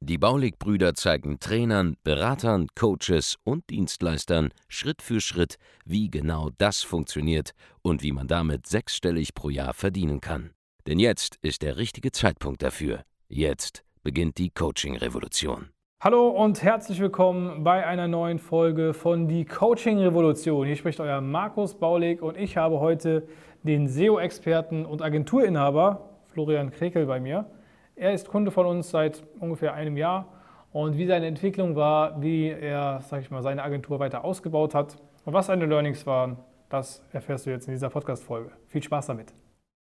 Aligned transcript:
Die 0.00 0.18
Baulig-Brüder 0.18 0.94
zeigen 0.94 1.40
Trainern, 1.40 1.96
Beratern, 2.04 2.68
Coaches 2.74 3.36
und 3.44 3.68
Dienstleistern 3.70 4.50
Schritt 4.68 5.02
für 5.02 5.20
Schritt, 5.20 5.56
wie 5.84 6.10
genau 6.10 6.50
das 6.58 6.82
funktioniert 6.82 7.52
und 7.82 8.02
wie 8.02 8.12
man 8.12 8.28
damit 8.28 8.66
sechsstellig 8.66 9.34
pro 9.34 9.50
Jahr 9.50 9.74
verdienen 9.74 10.20
kann. 10.20 10.50
Denn 10.86 10.98
jetzt 10.98 11.36
ist 11.42 11.62
der 11.62 11.76
richtige 11.76 12.12
Zeitpunkt 12.12 12.62
dafür. 12.62 13.02
Jetzt 13.28 13.84
beginnt 14.02 14.38
die 14.38 14.50
Coaching-Revolution. 14.50 15.68
Hallo 16.00 16.28
und 16.28 16.62
herzlich 16.62 17.00
willkommen 17.00 17.64
bei 17.64 17.84
einer 17.84 18.06
neuen 18.06 18.38
Folge 18.38 18.94
von 18.94 19.26
Die 19.26 19.44
Coaching 19.44 19.98
Revolution. 19.98 20.64
Hier 20.64 20.76
spricht 20.76 21.00
euer 21.00 21.20
Markus 21.20 21.74
Baulig 21.74 22.22
und 22.22 22.36
ich 22.36 22.56
habe 22.56 22.78
heute 22.78 23.26
den 23.64 23.88
SEO-Experten 23.88 24.86
und 24.86 25.02
Agenturinhaber 25.02 26.08
Florian 26.32 26.70
Krekel 26.70 27.04
bei 27.06 27.18
mir. 27.18 27.50
Er 27.98 28.12
ist 28.12 28.28
Kunde 28.28 28.52
von 28.52 28.64
uns 28.64 28.90
seit 28.90 29.24
ungefähr 29.40 29.74
einem 29.74 29.96
Jahr 29.96 30.28
und 30.70 30.96
wie 30.96 31.06
seine 31.06 31.26
Entwicklung 31.26 31.74
war, 31.74 32.22
wie 32.22 32.48
er, 32.48 33.00
sag 33.00 33.22
ich 33.22 33.30
mal, 33.32 33.42
seine 33.42 33.64
Agentur 33.64 33.98
weiter 33.98 34.24
ausgebaut 34.24 34.72
hat 34.72 34.98
und 35.24 35.32
was 35.32 35.46
seine 35.46 35.66
Learnings 35.66 36.06
waren, 36.06 36.36
das 36.68 37.02
erfährst 37.12 37.46
du 37.46 37.50
jetzt 37.50 37.66
in 37.66 37.74
dieser 37.74 37.90
Podcast-Folge. 37.90 38.52
Viel 38.68 38.84
Spaß 38.84 39.08
damit. 39.08 39.34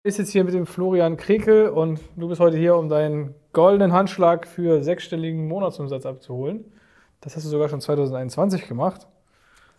Ich 0.04 0.16
sitze 0.16 0.32
hier 0.32 0.46
mit 0.46 0.54
dem 0.54 0.66
Florian 0.66 1.18
Krekel 1.18 1.68
und 1.68 2.00
du 2.16 2.30
bist 2.30 2.40
heute 2.40 2.56
hier, 2.56 2.78
um 2.78 2.88
deinen 2.88 3.36
goldenen 3.52 3.92
Handschlag 3.92 4.48
für 4.48 4.82
sechsstelligen 4.84 5.46
Monatsumsatz 5.50 6.06
abzuholen. 6.06 6.64
Das 7.20 7.36
hast 7.36 7.44
du 7.44 7.50
sogar 7.50 7.68
schon 7.68 7.82
2021 7.82 8.70
gemacht. 8.70 9.06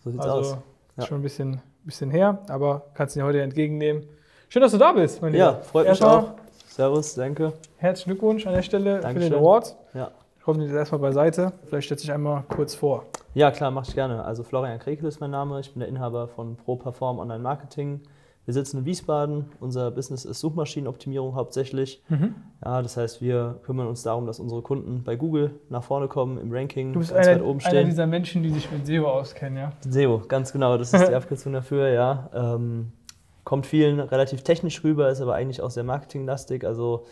So 0.01 0.11
sieht's 0.11 0.23
also, 0.27 0.37
aus. 0.37 0.57
Ja. 0.97 1.05
Schon 1.07 1.21
ein 1.21 1.23
bisschen, 1.23 1.63
bisschen 1.83 2.11
her, 2.11 2.43
aber 2.47 2.91
kannst 2.93 3.15
ihn 3.15 3.23
heute 3.23 3.41
entgegennehmen. 3.41 4.07
Schön, 4.49 4.61
dass 4.61 4.71
du 4.71 4.77
da 4.77 4.91
bist, 4.91 5.19
mein 5.23 5.33
Ja, 5.33 5.49
Lieber. 5.49 5.63
freut 5.63 5.83
mich 5.85 5.89
Erstmal 5.89 6.15
auch. 6.15 6.35
Servus, 6.79 7.13
danke. 7.15 7.51
Herzlichen 7.75 8.11
Glückwunsch 8.11 8.47
an 8.47 8.53
der 8.53 8.61
Stelle 8.61 8.95
für 8.95 9.01
Dankeschön. 9.01 9.31
den 9.31 9.39
Award. 9.41 9.75
Ja. 9.93 10.11
Ich 10.39 10.47
hoffe, 10.47 10.61
das 10.61 10.71
erstmal 10.71 11.01
beiseite. 11.01 11.51
Vielleicht 11.65 11.87
stellst 11.87 12.05
du 12.05 12.07
dich 12.07 12.13
einmal 12.13 12.43
kurz 12.47 12.73
vor. 12.73 13.03
ja, 13.33 13.51
klar, 13.51 13.69
mach 13.69 13.85
ich 13.85 13.93
gerne. 13.95 14.23
Also 14.23 14.43
Florian 14.43 14.79
Krekel 14.79 15.05
ist 15.09 15.19
mein 15.19 15.31
Name. 15.31 15.59
Ich 15.59 15.73
bin 15.73 15.81
der 15.81 15.89
Inhaber 15.89 16.29
von 16.29 16.55
ProPerform 16.55 17.19
Online 17.19 17.43
Marketing. 17.43 17.99
Wir 18.45 18.53
sitzen 18.53 18.77
in 18.77 18.85
Wiesbaden. 18.85 19.47
Unser 19.59 19.91
Business 19.91 20.23
ist 20.23 20.39
Suchmaschinenoptimierung 20.39 21.35
hauptsächlich. 21.35 22.01
Mhm. 22.07 22.35
Ja, 22.63 22.81
das 22.81 22.95
heißt, 22.95 23.21
wir 23.21 23.59
kümmern 23.63 23.87
uns 23.87 24.03
darum, 24.03 24.25
dass 24.25 24.39
unsere 24.39 24.61
Kunden 24.61 25.03
bei 25.03 25.17
Google 25.17 25.59
nach 25.67 25.83
vorne 25.83 26.07
kommen, 26.07 26.37
im 26.37 26.49
Ranking 26.49 26.93
Du 26.93 26.99
bist 26.99 27.13
ganz 27.13 27.27
einer, 27.27 27.41
weit 27.41 27.45
oben 27.45 27.59
einer 27.59 27.69
stehen. 27.71 27.85
dieser 27.87 28.07
Menschen, 28.07 28.41
die 28.41 28.51
sich 28.51 28.71
mit 28.71 28.87
SEO 28.87 29.05
auskennen, 29.05 29.57
ja? 29.57 29.73
SEO, 29.81 30.21
ganz 30.29 30.53
genau, 30.53 30.77
das 30.77 30.93
ist 30.93 31.09
die 31.09 31.13
Abkürzung 31.13 31.51
dafür, 31.51 31.89
ja. 31.89 32.29
Ähm, 32.33 32.93
kommt 33.49 33.65
vielen 33.65 33.99
relativ 33.99 34.43
technisch 34.43 34.83
rüber, 34.83 35.09
ist 35.09 35.21
aber 35.21 35.33
eigentlich 35.33 35.63
auch 35.63 35.71
sehr 35.71 35.83
marketinglastig. 35.83 36.67
Also 36.67 37.07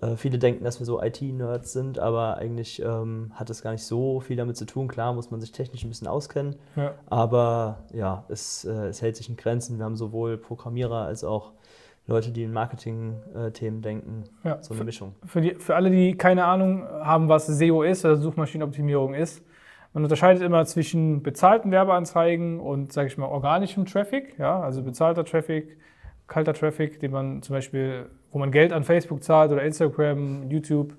äh, 0.00 0.16
viele 0.16 0.38
denken, 0.38 0.64
dass 0.64 0.78
wir 0.78 0.86
so 0.86 1.02
IT-Nerds 1.02 1.74
sind, 1.74 1.98
aber 1.98 2.38
eigentlich 2.38 2.80
ähm, 2.80 3.30
hat 3.34 3.50
es 3.50 3.60
gar 3.60 3.72
nicht 3.72 3.84
so 3.84 4.20
viel 4.20 4.38
damit 4.38 4.56
zu 4.56 4.64
tun. 4.64 4.88
Klar 4.88 5.12
muss 5.12 5.30
man 5.30 5.42
sich 5.42 5.52
technisch 5.52 5.84
ein 5.84 5.90
bisschen 5.90 6.06
auskennen, 6.06 6.56
ja. 6.76 6.94
aber 7.10 7.80
ja, 7.92 8.24
es, 8.30 8.64
äh, 8.64 8.70
es 8.86 9.02
hält 9.02 9.16
sich 9.16 9.28
in 9.28 9.36
Grenzen. 9.36 9.76
Wir 9.76 9.84
haben 9.84 9.96
sowohl 9.96 10.38
Programmierer 10.38 11.04
als 11.04 11.24
auch 11.24 11.52
Leute, 12.06 12.30
die 12.30 12.44
in 12.44 12.54
Marketing-Themen 12.54 13.82
denken. 13.82 14.24
Ja. 14.44 14.62
So 14.62 14.72
eine 14.72 14.84
Mischung. 14.84 15.14
Für, 15.26 15.42
die, 15.42 15.56
für 15.56 15.76
alle, 15.76 15.90
die 15.90 16.16
keine 16.16 16.46
Ahnung 16.46 16.84
haben, 16.88 17.28
was 17.28 17.48
SEO 17.48 17.82
ist, 17.82 18.02
oder 18.06 18.16
Suchmaschinenoptimierung 18.16 19.12
ist, 19.12 19.42
man 19.92 20.04
unterscheidet 20.04 20.42
immer 20.42 20.64
zwischen 20.64 21.22
bezahlten 21.22 21.70
Werbeanzeigen 21.70 22.60
und, 22.60 22.92
sage 22.92 23.08
ich 23.08 23.18
mal, 23.18 23.26
organischem 23.26 23.84
Traffic. 23.84 24.38
Ja? 24.38 24.60
Also 24.60 24.82
bezahlter 24.82 25.24
Traffic, 25.24 25.76
kalter 26.26 26.54
Traffic, 26.54 26.98
den 27.00 27.10
man 27.10 27.42
zum 27.42 27.54
Beispiel, 27.54 28.06
wo 28.30 28.38
man 28.38 28.50
Geld 28.50 28.72
an 28.72 28.84
Facebook 28.84 29.22
zahlt 29.22 29.52
oder 29.52 29.62
Instagram, 29.62 30.50
YouTube 30.50 30.96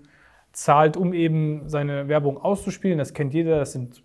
zahlt, 0.52 0.96
um 0.96 1.14
eben 1.14 1.68
seine 1.68 2.08
Werbung 2.08 2.38
auszuspielen. 2.38 3.00
Das 3.00 3.14
kennt 3.14 3.34
jeder. 3.34 3.58
Das 3.58 3.72
sind 3.72 4.04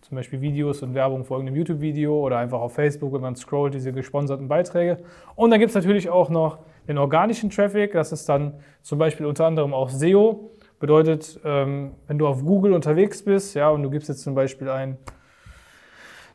zum 0.00 0.16
Beispiel 0.16 0.40
Videos 0.40 0.82
und 0.82 0.94
Werbung 0.94 1.24
vor 1.24 1.38
irgendeinem 1.38 1.56
YouTube-Video 1.56 2.20
oder 2.20 2.38
einfach 2.38 2.60
auf 2.60 2.74
Facebook, 2.74 3.14
wenn 3.14 3.22
man 3.22 3.36
scrollt, 3.36 3.72
diese 3.72 3.92
gesponserten 3.92 4.48
Beiträge. 4.48 4.98
Und 5.34 5.50
dann 5.50 5.60
gibt 5.60 5.70
es 5.70 5.74
natürlich 5.74 6.10
auch 6.10 6.28
noch 6.28 6.58
den 6.88 6.98
organischen 6.98 7.48
Traffic. 7.48 7.92
Das 7.92 8.12
ist 8.12 8.28
dann 8.28 8.54
zum 8.82 8.98
Beispiel 8.98 9.24
unter 9.24 9.46
anderem 9.46 9.72
auch 9.72 9.88
SEO. 9.88 10.50
Bedeutet, 10.78 11.40
ähm, 11.44 11.92
wenn 12.06 12.18
du 12.18 12.26
auf 12.26 12.44
Google 12.44 12.72
unterwegs 12.72 13.24
bist, 13.24 13.54
ja, 13.54 13.70
und 13.70 13.82
du 13.82 13.90
gibst 13.90 14.08
jetzt 14.08 14.22
zum 14.22 14.34
Beispiel 14.34 14.68
ein 14.68 14.98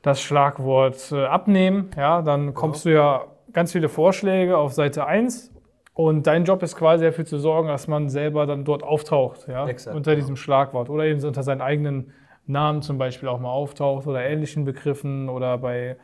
das 0.02 0.22
Schlagwort 0.22 1.12
äh, 1.12 1.26
abnehmen, 1.26 1.92
ja, 1.98 2.22
dann 2.22 2.54
kommst 2.54 2.86
du 2.86 2.94
ja 2.94 3.26
ganz 3.52 3.74
viele 3.74 3.90
Vorschläge 3.90 4.58
auf 4.58 4.74
Seite 4.74 5.06
1 5.06 5.52
und 5.94 6.28
dein 6.28 6.46
Job 6.46 6.64
ist 6.64 6.78
quasi 6.78 7.04
dafür 7.04 7.26
zu 7.26 7.38
sorgen, 7.38 7.68
dass 7.68 7.90
man 7.90 8.08
selber 8.08 8.46
dann 8.46 8.64
dort 8.64 8.84
auftaucht, 8.84 9.50
ja, 9.50 9.68
Exakt, 9.68 9.98
unter 9.98 10.16
diesem 10.16 10.38
Schlagwort. 10.38 10.90
Oder 10.90 11.04
eben 11.04 11.22
unter 11.26 11.44
seinen 11.44 11.60
eigenen 11.60 12.14
Namen 12.48 12.82
zum 12.82 12.98
Beispiel 12.98 13.28
auch 13.28 13.40
mal 13.40 13.52
auftaucht 13.52 14.08
oder 14.08 14.24
ähnlichen 14.24 14.64
Begriffen 14.64 15.28
oder 15.28 15.58
bei 15.58 15.98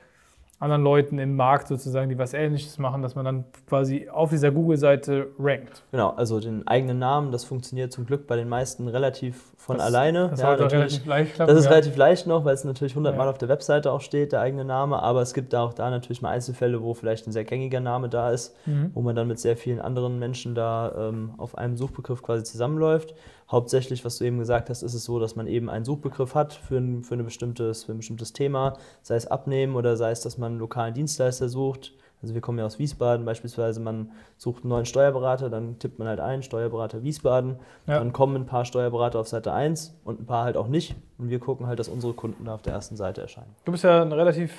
anderen 0.57 0.83
Leuten 0.83 1.19
im 1.19 1.35
Markt 1.35 1.67
sozusagen, 1.67 2.07
die 2.09 2.17
was 2.17 2.33
Ähnliches 2.33 2.77
machen, 2.77 3.01
dass 3.01 3.13
man 3.13 3.25
dann 3.25 3.43
quasi 3.67 4.07
auf 4.09 4.29
dieser 4.29 4.51
Google-Seite 4.51 5.27
rankt. 5.37 5.83
Genau, 5.91 6.11
also 6.11 6.39
den 6.39 6.65
eigenen 6.65 6.97
Namen, 6.97 7.31
das 7.33 7.43
funktioniert 7.43 7.91
zum 7.91 8.05
Glück 8.05 8.25
bei 8.25 8.37
den 8.37 8.47
meisten 8.47 8.87
relativ 8.87 9.51
von 9.57 9.77
Das- 9.77 9.87
alleine. 9.87 10.29
Das 10.29 10.39
Ja, 10.39 10.53
relativ 10.53 11.05
leicht 11.05 11.33
klappen. 11.35 11.49
Das 11.49 11.59
ist 11.59 11.65
ja. 11.65 11.71
relativ 11.71 11.97
leicht 11.97 12.25
noch, 12.25 12.45
weil 12.45 12.53
es 12.53 12.63
natürlich 12.63 12.95
hundertmal 12.95 13.25
Ja. 13.27 13.31
auf 13.31 13.37
der 13.37 13.49
Webseite 13.49 13.91
auch 13.91 13.99
steht, 14.01 14.31
der 14.31 14.39
eigene 14.41 14.63
Name, 14.63 15.01
aber 15.03 15.21
es 15.21 15.33
gibt 15.33 15.51
da 15.51 15.61
auch 15.61 15.73
da 15.73 15.89
natürlich 15.89 16.21
mal 16.21 16.29
Einzelfälle, 16.29 16.81
wo 16.81 16.93
vielleicht 16.93 17.27
ein 17.27 17.31
sehr 17.33 17.43
gängiger 17.43 17.81
Name 17.81 18.07
da 18.07 18.31
ist, 18.31 18.55
Mhm. 18.65 18.91
wo 18.93 19.01
man 19.01 19.15
dann 19.15 19.27
mit 19.27 19.39
sehr 19.39 19.57
vielen 19.57 19.81
anderen 19.81 20.19
Menschen 20.19 20.55
da 20.55 21.09
ähm, 21.09 21.33
auf 21.37 21.57
einem 21.57 21.75
Suchbegriff 21.75 22.23
quasi 22.23 22.43
zusammenläuft. 22.45 23.13
Hauptsächlich, 23.49 24.03
was 24.03 24.17
du 24.17 24.23
eben 24.25 24.39
gesagt 24.39 24.69
hast, 24.69 24.81
ist 24.81 24.93
es 24.95 25.03
so, 25.03 25.19
dass 25.19 25.35
man 25.35 25.45
eben 25.45 25.69
einen 25.69 25.85
Suchbegriff 25.85 26.33
hat 26.33 26.53
für 26.53 26.77
ein, 26.77 27.03
für, 27.03 27.13
eine 27.13 27.23
bestimmtes, 27.23 27.83
für 27.83 27.91
ein 27.91 27.97
bestimmtes 27.97 28.33
Thema, 28.33 28.77
sei 29.03 29.15
es 29.15 29.27
Abnehmen 29.27 29.75
oder 29.75 29.97
sei 29.97 30.11
es, 30.11 30.21
dass 30.21 30.37
man 30.37 30.53
einen 30.53 30.59
lokalen 30.59 30.93
Dienstleister 30.95 31.47
sucht. 31.47 31.93
Also 32.23 32.33
wir 32.33 32.41
kommen 32.41 32.57
ja 32.57 32.65
aus 32.65 32.79
Wiesbaden 32.79 33.23
beispielsweise, 33.23 33.79
man 33.79 34.11
sucht 34.37 34.63
einen 34.63 34.69
neuen 34.69 34.85
Steuerberater, 34.85 35.51
dann 35.51 35.77
tippt 35.77 35.99
man 35.99 36.07
halt 36.07 36.19
ein, 36.19 36.41
Steuerberater 36.41 37.03
Wiesbaden, 37.03 37.59
Ja. 37.85 37.99
dann 37.99 38.13
kommen 38.13 38.35
ein 38.35 38.45
paar 38.47 38.65
Steuerberater 38.65 39.19
auf 39.19 39.27
Seite 39.27 39.53
1 39.53 39.93
und 40.03 40.21
ein 40.21 40.25
paar 40.25 40.45
halt 40.45 40.57
auch 40.57 40.67
nicht. 40.67 40.95
Und 41.19 41.29
wir 41.29 41.37
gucken 41.39 41.67
halt, 41.67 41.77
dass 41.77 41.87
unsere 41.87 42.13
Kunden 42.13 42.45
da 42.45 42.55
auf 42.55 42.63
der 42.63 42.73
ersten 42.73 42.95
Seite 42.95 43.21
erscheinen. 43.21 43.53
Du 43.65 43.71
bist 43.71 43.83
ja 43.83 44.01
ein 44.01 44.11
relativ 44.11 44.53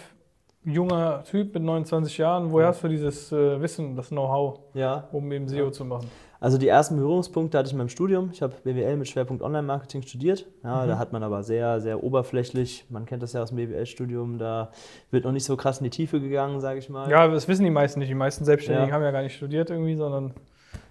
junger 0.66 1.22
Typ 1.24 1.54
mit 1.54 1.62
29 1.62 2.18
Jahren. 2.18 2.50
Woher 2.50 2.68
hast 2.68 2.82
du 2.84 2.88
dieses 2.88 3.30
äh, 3.32 3.60
Wissen, 3.60 3.96
das 3.96 4.08
Know-how, 4.08 4.58
Ja, 4.74 5.04
um 5.12 5.30
eben 5.32 5.48
SEO 5.48 5.70
zu 5.70 5.84
machen? 5.84 6.08
also 6.38 6.58
die 6.58 6.68
ersten 6.68 6.96
Berührungspunkte 6.96 7.56
hatte 7.56 7.66
ich 7.68 7.72
in 7.72 7.78
meinem 7.78 7.88
Studium. 7.88 8.28
Ich 8.32 8.42
habe 8.42 8.52
BWL 8.62 8.96
mit 8.98 9.08
Schwerpunkt 9.08 9.42
Online-Marketing 9.42 10.02
studiert. 10.02 10.44
Ja, 10.62 10.82
Mhm. 10.84 10.88
Da 10.88 10.98
hat 10.98 11.12
man 11.12 11.22
aber 11.22 11.42
sehr, 11.42 11.80
sehr 11.80 12.04
oberflächlich, 12.04 12.84
man 12.90 13.06
kennt 13.06 13.22
das 13.22 13.32
ja 13.32 13.42
aus 13.42 13.48
dem 13.50 13.56
BWL-Studium, 13.56 14.38
da 14.38 14.70
wird 15.10 15.24
noch 15.24 15.32
nicht 15.32 15.44
so 15.46 15.56
krass 15.56 15.78
in 15.78 15.84
die 15.84 15.90
Tiefe 15.90 16.20
gegangen, 16.20 16.60
sage 16.60 16.78
ich 16.78 16.90
mal. 16.90 17.10
Ja, 17.10 17.26
das 17.28 17.48
wissen 17.48 17.64
die 17.64 17.70
meisten 17.70 18.00
nicht. 18.00 18.10
Die 18.10 18.14
meisten 18.14 18.44
Selbstständigen 18.44 18.88
Ja. 18.90 18.94
haben 18.94 19.02
ja 19.02 19.12
gar 19.12 19.22
nicht 19.22 19.34
studiert 19.36 19.70
irgendwie, 19.70 19.96
sondern 19.96 20.34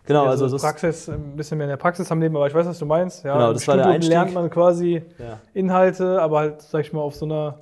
genau, 0.05 0.23
ja, 0.23 0.29
also 0.31 0.47
so 0.47 0.57
Praxis, 0.57 1.07
ein 1.09 1.35
bisschen 1.35 1.57
mehr 1.59 1.65
in 1.65 1.69
der 1.71 1.77
Praxis 1.77 2.11
am 2.11 2.19
Leben, 2.21 2.35
aber 2.35 2.47
ich 2.47 2.53
weiß, 2.55 2.65
was 2.65 2.79
du 2.79 2.85
meinst. 2.87 3.23
Ja, 3.23 3.33
Genau, 3.33 3.53
das 3.53 3.67
war 3.67 3.75
der 3.75 3.83
Studium 3.83 3.95
Einstieg. 3.95 4.13
lernt 4.13 4.33
man 4.33 4.49
quasi 4.49 5.03
ja. 5.19 5.39
Inhalte, 5.53 6.21
aber 6.21 6.39
halt, 6.39 6.61
sag 6.63 6.81
ich 6.81 6.91
mal, 6.91 7.01
auf 7.01 7.13
so 7.15 7.25
einer 7.25 7.59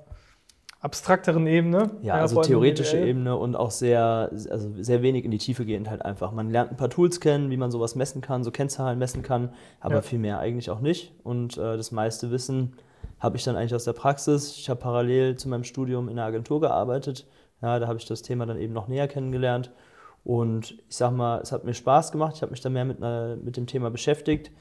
abstrakteren 0.83 1.47
Ebene. 1.47 1.91
Ja, 2.01 2.16
also 2.16 2.41
theoretische 2.41 2.97
BWL. 2.97 3.07
Ebene 3.07 3.38
und 3.38 3.55
auch 3.55 3.71
sehr, 3.71 4.29
also 4.49 4.69
sehr 4.81 5.01
wenig 5.01 5.24
in 5.24 5.31
die 5.31 5.38
Tiefe 5.38 5.65
gehend 5.65 5.89
halt 5.89 6.03
einfach. 6.03 6.33
Man 6.33 6.50
lernt 6.50 6.71
ein 6.71 6.77
paar 6.77 6.89
Tools 6.89 7.21
kennen, 7.21 7.50
wie 7.50 7.57
man 7.57 7.71
sowas 7.71 7.95
messen 7.95 8.21
kann, 8.21 8.44
so 8.44 8.51
Kennzahlen 8.51 9.00
messen 9.00 9.24
kann, 9.24 9.53
aber 9.80 9.95
Ja. 9.95 10.01
viel 10.01 10.19
mehr 10.19 10.39
eigentlich 10.39 10.69
auch 10.69 10.81
nicht. 10.81 11.13
Und 11.24 11.57
äh, 11.57 11.77
das 11.77 11.94
meiste 11.94 12.31
Wissen 12.31 12.74
habe 13.19 13.38
ich 13.38 13.45
dann 13.45 13.56
eigentlich 13.56 13.74
aus 13.74 13.85
der 13.85 13.94
Praxis. 13.94 14.57
Ich 14.57 14.69
habe 14.69 14.81
parallel 14.81 15.38
zu 15.38 15.47
meinem 15.47 15.63
Studium 15.63 16.09
in 16.09 16.19
einer 16.19 16.27
Agentur 16.27 16.59
gearbeitet. 16.59 17.27
Ja, 17.62 17.80
da 17.80 17.88
habe 17.88 17.97
ich 17.97 18.06
das 18.06 18.21
Thema 18.21 18.45
dann 18.45 18.57
eben 18.57 18.74
noch 18.74 18.89
näher 18.89 19.07
kennengelernt. 19.07 19.71
Und 20.25 20.71
ich 20.89 20.97
sag 20.97 21.12
mal, 21.12 21.39
es 21.39 21.53
hat 21.53 21.63
mir 21.63 21.74
Spaß 21.74 22.12
gemacht. 22.12 22.33
Ich 22.35 22.41
habe 22.41 22.51
mich 22.51 22.59
da 22.59 22.69
mehr 22.69 22.83
mit, 22.83 22.97
einer, 23.01 23.38
mit 23.38 23.56
dem 23.56 23.68
Thema 23.68 23.89
beschäftigt. 23.89 24.51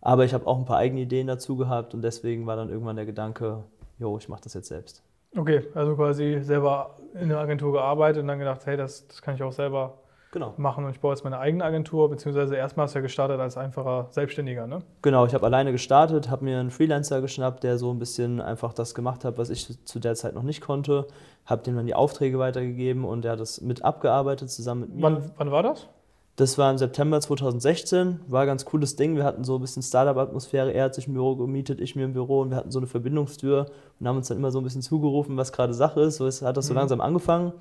Aber 0.00 0.24
ich 0.24 0.32
habe 0.32 0.46
auch 0.46 0.56
ein 0.58 0.64
paar 0.64 0.78
eigene 0.78 1.02
Ideen 1.02 1.26
dazu 1.26 1.56
gehabt 1.56 1.92
und 1.92 2.00
deswegen 2.00 2.46
war 2.46 2.56
dann 2.56 2.70
irgendwann 2.70 2.96
der 2.96 3.04
Gedanke, 3.06 3.64
jo, 3.98 4.16
ich 4.16 4.30
mache 4.30 4.42
das 4.42 4.54
jetzt 4.54 4.68
selbst. 4.68 5.02
Okay, 5.36 5.66
also 5.74 5.94
quasi 5.94 6.38
selber 6.40 6.96
in 7.20 7.28
der 7.28 7.38
Agentur 7.38 7.72
gearbeitet 7.72 8.22
und 8.22 8.28
dann 8.28 8.38
gedacht, 8.38 8.66
hey, 8.66 8.76
das, 8.76 9.06
das 9.06 9.22
kann 9.22 9.34
ich 9.34 9.42
auch 9.42 9.52
selber 9.52 9.98
Genau. 10.32 10.52
machen 10.58 10.84
und 10.84 10.90
ich 10.90 11.00
baue 11.00 11.14
jetzt 11.14 11.24
meine 11.24 11.38
eigene 11.38 11.64
Agentur, 11.64 12.10
beziehungsweise 12.10 12.56
erstmal 12.56 12.84
hast 12.84 12.94
du 12.94 12.98
ja 12.98 13.02
gestartet 13.02 13.40
als 13.40 13.56
einfacher 13.56 14.08
Selbstständiger, 14.10 14.66
ne? 14.66 14.80
Genau, 15.00 15.24
ich 15.24 15.32
habe 15.32 15.46
alleine 15.46 15.72
gestartet, 15.72 16.28
habe 16.30 16.44
mir 16.44 16.58
einen 16.60 16.70
Freelancer 16.70 17.22
geschnappt, 17.22 17.62
der 17.62 17.78
so 17.78 17.90
ein 17.90 17.98
bisschen 17.98 18.40
einfach 18.42 18.74
das 18.74 18.94
gemacht 18.94 19.24
hat, 19.24 19.38
was 19.38 19.48
ich 19.48 19.82
zu 19.86 19.98
der 19.98 20.14
Zeit 20.14 20.34
noch 20.34 20.42
nicht 20.42 20.60
konnte. 20.60 21.06
Habe 21.46 21.62
dem 21.62 21.76
dann 21.76 21.86
die 21.86 21.94
Aufträge 21.94 22.38
weitergegeben 22.38 23.04
und 23.04 23.24
der 23.24 23.32
hat 23.32 23.40
das 23.40 23.62
mit 23.62 23.82
abgearbeitet 23.84 24.50
zusammen 24.50 24.82
mit 24.82 24.96
mir. 24.96 25.02
Wann, 25.02 25.30
wann 25.36 25.50
war 25.50 25.62
das? 25.62 25.88
Das 26.36 26.58
war 26.58 26.70
im 26.70 26.76
September 26.76 27.18
2016, 27.18 28.20
war 28.28 28.42
ein 28.42 28.46
ganz 28.46 28.66
cooles 28.66 28.94
Ding. 28.94 29.16
Wir 29.16 29.24
hatten 29.24 29.42
so 29.42 29.54
ein 29.54 29.60
bisschen 29.62 29.82
Startup-Atmosphäre. 29.82 30.70
Er 30.72 30.84
hat 30.84 30.94
sich 30.94 31.08
ein 31.08 31.14
Büro 31.14 31.34
gemietet, 31.34 31.80
ich 31.80 31.96
mir 31.96 32.04
ein 32.04 32.12
Büro 32.12 32.42
und 32.42 32.50
wir 32.50 32.58
hatten 32.58 32.70
so 32.70 32.78
eine 32.78 32.86
Verbindungstür 32.86 33.66
und 33.98 34.06
haben 34.06 34.18
uns 34.18 34.28
dann 34.28 34.36
immer 34.36 34.50
so 34.50 34.60
ein 34.60 34.64
bisschen 34.64 34.82
zugerufen, 34.82 35.38
was 35.38 35.50
gerade 35.52 35.72
Sache 35.72 36.02
ist. 36.02 36.16
So 36.16 36.26
hat 36.26 36.56
das 36.58 36.66
so 36.66 36.74
Mhm. 36.74 36.78
langsam 36.78 37.00
angefangen. 37.00 37.52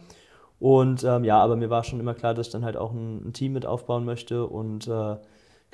Und 0.60 1.06
ähm, 1.06 1.24
ja, 1.24 1.39
aber 1.42 1.56
mir 1.56 1.69
war 1.69 1.83
schon 1.86 2.01
immer 2.01 2.13
klar, 2.13 2.33
dass 2.33 2.48
ich 2.48 2.51
dann 2.54 2.66
halt 2.66 2.75
auch 2.75 2.92
ein, 2.92 3.30
ein 3.30 3.33
Team 3.33 3.54
mit 3.54 3.66
aufbauen 3.66 4.04
möchte. 4.04 4.45
Und 4.45 4.88
äh, 4.89 5.16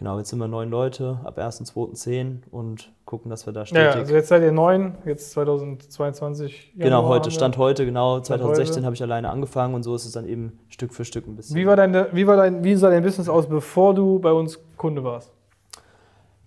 genau, 0.02 0.18
jetzt 0.18 0.32
sind 0.32 0.40
wir 0.40 0.48
neun 0.48 0.72
Leute, 0.72 1.20
ab 1.24 1.38
1.2.10 1.38 2.40
und 2.50 2.92
gucken, 3.06 3.30
dass 3.30 3.46
wir 3.46 3.54
da 3.54 3.68
stetig. 3.68 3.84
ja, 3.84 3.92
also 4.00 4.16
jetzt 4.16 4.30
seid 4.30 4.42
ihr 4.42 4.52
neun, 4.52 4.96
jetzt 5.06 5.30
2022. 5.30 6.72
genau, 6.74 6.86
Januar 6.86 7.04
heute, 7.04 7.16
haben 7.16 7.26
wir. 7.26 7.32
Stand 7.32 7.58
heute, 7.60 7.86
genau, 7.86 8.16
Stand 8.16 8.42
2016 8.42 8.78
heute. 8.78 8.86
habe 8.86 8.96
ich 8.96 9.04
alleine 9.04 9.30
angefangen 9.30 9.76
und 9.76 9.84
so 9.84 9.94
ist 9.94 10.06
es 10.06 10.14
dann 10.14 10.28
eben 10.28 10.58
Stück 10.70 10.96
für 10.96 11.06
Stück 11.06 11.28
ein 11.28 11.36
bisschen. 11.36 11.56
Wie 11.56 11.68
war, 11.68 11.76
dein, 11.76 11.94
wie, 12.14 12.26
war 12.26 12.36
dein, 12.36 12.64
wie 12.64 12.76
sah 12.76 12.90
dein 12.90 13.04
Business 13.04 13.30
aus, 13.30 13.48
bevor 13.48 13.94
du 13.94 14.18
bei 14.18 14.32
uns 14.32 14.60
Kunde 14.76 15.04
warst? 15.04 15.32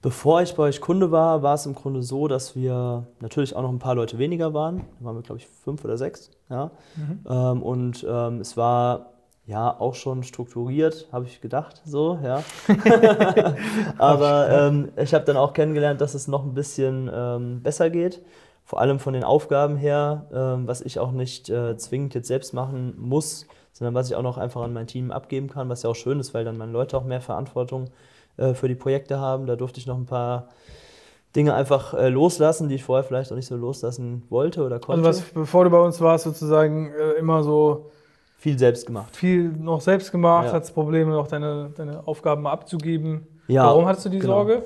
Bevor 0.03 0.43
ich 0.43 0.57
bei 0.57 0.65
euch 0.65 0.81
Kunde 0.81 1.13
war, 1.13 1.45
war 1.45 1.55
es 1.55 1.65
im 1.65 1.77
Grunde 1.77 2.03
so, 2.03 2.27
dass 2.27 2.57
wir 2.57 3.07
natürlich 3.21 3.55
auch 3.55 3.63
noch 3.63 3.71
ein 3.71 3.79
paar 3.79 3.95
Leute 3.95 4.19
weniger 4.19 4.53
waren. 4.53 4.83
Da 4.99 5.07
waren 5.07 5.15
wir, 5.15 5.23
glaube 5.23 5.39
ich, 5.39 5.47
fünf 5.47 5.85
oder 5.85 5.97
sechs. 5.97 6.33
Ja? 6.51 6.73
Ähm, 7.27 7.63
und 7.63 8.05
ähm, 8.07 8.41
es 8.41 8.57
war 8.57 9.14
ja 9.47 9.79
auch 9.79 9.95
schon 9.95 10.23
strukturiert, 10.23 11.09
habe 11.13 11.27
ich 11.27 11.41
gedacht, 11.41 11.83
so, 11.85 12.19
ja. 12.23 12.43
Aber 13.99 14.49
ähm, 14.51 14.93
ich 14.97 15.13
habe 15.13 15.25
dann 15.25 15.37
auch 15.37 15.53
kennengelernt, 15.53 16.01
dass 16.01 16.15
es 16.15 16.29
noch 16.29 16.45
ein 16.45 16.55
bisschen 16.55 17.11
ähm, 17.13 17.63
besser 17.63 17.91
geht. 17.91 18.23
Vor 18.65 18.81
allem 18.81 18.99
von 18.99 19.13
den 19.13 19.25
Aufgaben 19.25 19.77
her, 19.77 20.27
ähm, 20.33 20.67
was 20.67 20.81
ich 20.81 20.99
auch 20.99 21.13
nicht 21.13 21.51
äh, 21.51 21.77
zwingend 21.77 22.15
jetzt 22.15 22.29
selbst 22.29 22.55
machen 22.55 22.95
muss, 22.97 23.47
sondern 23.73 23.95
was 23.95 24.09
ich 24.09 24.17
auch 24.17 24.23
noch 24.23 24.39
einfach 24.39 24.63
an 24.63 24.73
mein 24.73 24.87
Team 24.87 25.11
abgeben 25.11 25.49
kann, 25.49 25.69
was 25.69 25.83
ja 25.83 25.91
auch 25.91 25.97
schön 25.97 26.19
ist, 26.21 26.33
weil 26.33 26.45
dann 26.45 26.57
meine 26.57 26.73
Leute 26.73 26.97
auch 26.97 27.05
mehr 27.05 27.21
Verantwortung 27.21 27.91
äh, 28.39 28.55
für 28.55 28.69
die 28.69 28.75
Projekte 28.75 29.19
haben. 29.19 29.47
Da 29.47 29.57
durfte 29.57 29.81
ich 29.81 29.87
noch 29.87 29.99
ein 29.99 30.07
paar 30.07 30.49
Dinge 31.37 31.53
einfach 31.53 31.93
äh, 31.93 32.09
loslassen, 32.09 32.69
die 32.69 32.77
ich 32.77 32.85
vorher 32.85 33.05
vielleicht 33.05 33.33
auch 33.33 33.37
nicht 33.37 33.49
so 33.49 33.57
loslassen 33.57 34.23
wollte 34.31 34.65
oder 34.65 34.79
konnte. 34.79 35.07
Also 35.07 35.21
was, 35.21 35.31
bevor 35.33 35.65
du 35.65 35.71
bei 35.71 35.81
uns 35.81 36.01
warst, 36.01 36.25
sozusagen 36.25 36.93
äh, 36.93 37.19
immer 37.19 37.43
so 37.43 37.91
Viel 38.45 38.59
selbst 38.59 38.85
gemacht. 38.85 39.17
viel 39.17 39.49
noch 39.49 39.81
selbst 39.81 40.13
gemacht, 40.13 40.49
Ja. 40.49 40.53
hattest 40.53 40.75
Probleme, 40.75 41.13
noch 41.13 41.29
deine, 41.29 41.71
deine 41.75 42.07
Aufgaben 42.07 42.43
mal 42.43 42.53
abzugeben. 42.53 43.27
Ja, 43.49 43.65
Warum 43.65 43.87
hattest 43.87 44.05
du 44.05 44.11
die 44.11 44.19
genau. 44.19 44.35
Sorge? 44.35 44.63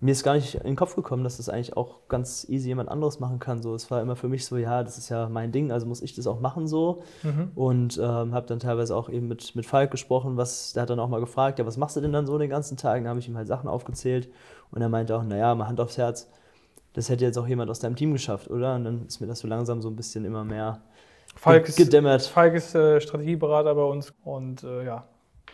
Mir 0.00 0.12
ist 0.12 0.24
gar 0.24 0.32
nicht 0.32 0.54
in 0.54 0.62
den 0.62 0.74
Kopf 0.76 0.96
gekommen, 0.96 1.22
dass 1.22 1.36
das 1.36 1.50
eigentlich 1.50 1.76
auch 1.76 2.08
ganz 2.08 2.46
easy 2.48 2.68
jemand 2.68 2.88
anderes 2.88 3.20
machen 3.20 3.40
kann. 3.40 3.60
So, 3.60 3.74
es 3.74 3.90
war 3.90 4.00
immer 4.00 4.16
für 4.16 4.28
mich 4.28 4.46
so, 4.46 4.56
ja, 4.56 4.82
das 4.82 4.96
ist 4.96 5.10
ja 5.10 5.28
mein 5.28 5.52
Ding, 5.52 5.70
also 5.70 5.84
muss 5.84 6.00
ich 6.00 6.14
das 6.14 6.26
auch 6.26 6.40
machen 6.40 6.66
so. 6.66 7.02
Mhm. 7.24 7.50
Und 7.54 7.98
ähm, 7.98 8.32
habe 8.32 8.46
dann 8.46 8.58
teilweise 8.58 8.96
auch 8.96 9.10
eben 9.10 9.28
mit, 9.28 9.54
mit 9.54 9.66
Falk 9.66 9.90
gesprochen, 9.90 10.38
was, 10.38 10.72
der 10.72 10.84
hat 10.84 10.88
dann 10.90 11.00
auch 11.00 11.08
mal 11.10 11.20
gefragt, 11.20 11.58
ja, 11.58 11.66
was 11.66 11.76
machst 11.76 11.94
du 11.96 12.00
denn 12.00 12.12
dann 12.14 12.26
so 12.26 12.38
den 12.38 12.48
ganzen 12.48 12.78
Tag? 12.78 13.02
Dann 13.02 13.08
habe 13.10 13.18
ich 13.20 13.28
ihm 13.28 13.36
halt 13.36 13.48
Sachen 13.48 13.68
aufgezählt 13.68 14.30
und 14.70 14.80
er 14.80 14.88
meinte 14.88 15.14
auch, 15.14 15.24
naja, 15.24 15.54
mal 15.54 15.68
Hand 15.68 15.78
aufs 15.78 15.98
Herz, 15.98 16.30
das 16.94 17.10
hätte 17.10 17.22
jetzt 17.26 17.36
auch 17.36 17.46
jemand 17.46 17.70
aus 17.70 17.80
deinem 17.80 17.96
Team 17.96 18.14
geschafft, 18.14 18.48
oder? 18.50 18.76
Und 18.76 18.84
dann 18.84 19.04
ist 19.06 19.20
mir 19.20 19.26
das 19.26 19.40
so 19.40 19.48
langsam 19.48 19.82
so 19.82 19.90
ein 19.90 19.96
bisschen 19.96 20.24
immer 20.24 20.42
mehr 20.44 20.80
Falk 21.34 21.68
ist, 21.68 21.76
gedämmert. 21.76 22.22
Falk 22.22 22.54
ist 22.54 22.74
äh, 22.74 23.00
Strategieberater 23.00 23.74
bei 23.74 23.82
uns 23.84 24.12
und 24.24 24.62
äh, 24.62 24.84
ja, 24.84 25.04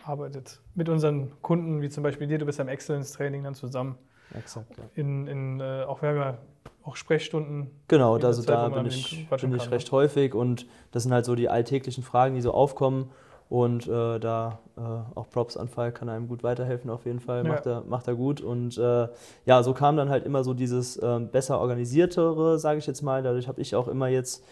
arbeitet 0.05 0.59
mit 0.75 0.89
unseren 0.89 1.31
Kunden, 1.41 1.81
wie 1.81 1.89
zum 1.89 2.03
Beispiel 2.03 2.27
dir, 2.27 2.37
du 2.37 2.45
bist 2.45 2.59
ja 2.59 2.63
im 2.63 2.69
Excellence-Training 2.69 3.43
dann 3.43 3.55
zusammen. 3.55 3.97
Exakt, 4.37 4.77
ja. 4.77 4.83
In, 4.95 5.27
in, 5.27 5.59
äh, 5.59 5.83
auch 5.83 6.01
wir 6.01 6.09
haben 6.09 6.17
ja 6.17 6.37
auch 6.83 6.95
Sprechstunden. 6.95 7.69
Genau, 7.87 8.15
also 8.15 8.41
Zeit, 8.41 8.49
da 8.49 8.69
bin 8.69 8.85
ich, 8.85 9.27
bin 9.41 9.53
ich 9.53 9.71
recht 9.71 9.91
häufig 9.91 10.33
und 10.33 10.65
das 10.91 11.03
sind 11.03 11.13
halt 11.13 11.25
so 11.25 11.35
die 11.35 11.49
alltäglichen 11.49 12.03
Fragen, 12.03 12.35
die 12.35 12.41
so 12.41 12.53
aufkommen. 12.53 13.11
Und 13.49 13.85
äh, 13.85 14.17
da 14.17 14.59
äh, 14.77 14.79
auch 14.79 15.29
Props 15.29 15.57
an 15.57 15.67
Falk 15.67 15.95
kann 15.95 16.07
einem 16.07 16.29
gut 16.29 16.41
weiterhelfen 16.41 16.89
auf 16.89 17.05
jeden 17.05 17.19
Fall, 17.19 17.43
Ja. 17.45 17.51
macht, 17.51 17.65
er, 17.65 17.83
macht 17.85 18.07
er 18.07 18.15
gut. 18.15 18.39
Und 18.39 18.77
äh, 18.77 19.09
ja, 19.45 19.61
so 19.61 19.73
kam 19.73 19.97
dann 19.97 20.09
halt 20.09 20.25
immer 20.25 20.45
so 20.45 20.53
dieses 20.53 20.97
ähm, 21.03 21.27
besser 21.27 21.59
organisiertere, 21.59 22.57
sage 22.59 22.79
ich 22.79 22.87
jetzt 22.87 23.01
mal. 23.01 23.21
Dadurch 23.21 23.49
habe 23.49 23.59
ich 23.59 23.75
auch 23.75 23.89
immer 23.89 24.07
jetzt, 24.07 24.45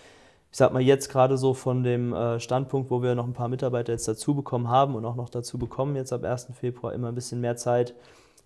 ich 0.52 0.58
sag 0.58 0.74
mal 0.74 0.82
jetzt 0.82 1.10
gerade 1.10 1.38
so 1.38 1.54
von 1.54 1.84
dem 1.84 2.14
äh, 2.14 2.40
Standpunkt, 2.40 2.90
wo 2.90 3.04
wir 3.04 3.14
noch 3.14 3.26
ein 3.26 3.34
paar 3.34 3.50
Mitarbeiter 3.50 3.92
jetzt 3.92 4.08
dazu 4.08 4.34
bekommen 4.34 4.68
haben 4.68 4.96
und 4.96 5.06
auch 5.06 5.16
noch 5.16 5.30
dazu 5.30 5.60
bekommen 5.60 5.96
jetzt 5.96 6.12
ab 6.12 6.24
1. 6.24 6.48
Februar 6.60 6.94
immer 6.94 7.10
ein 7.10 7.16
bisschen 7.16 7.40
mehr 7.40 7.56
Zeit 7.56 7.94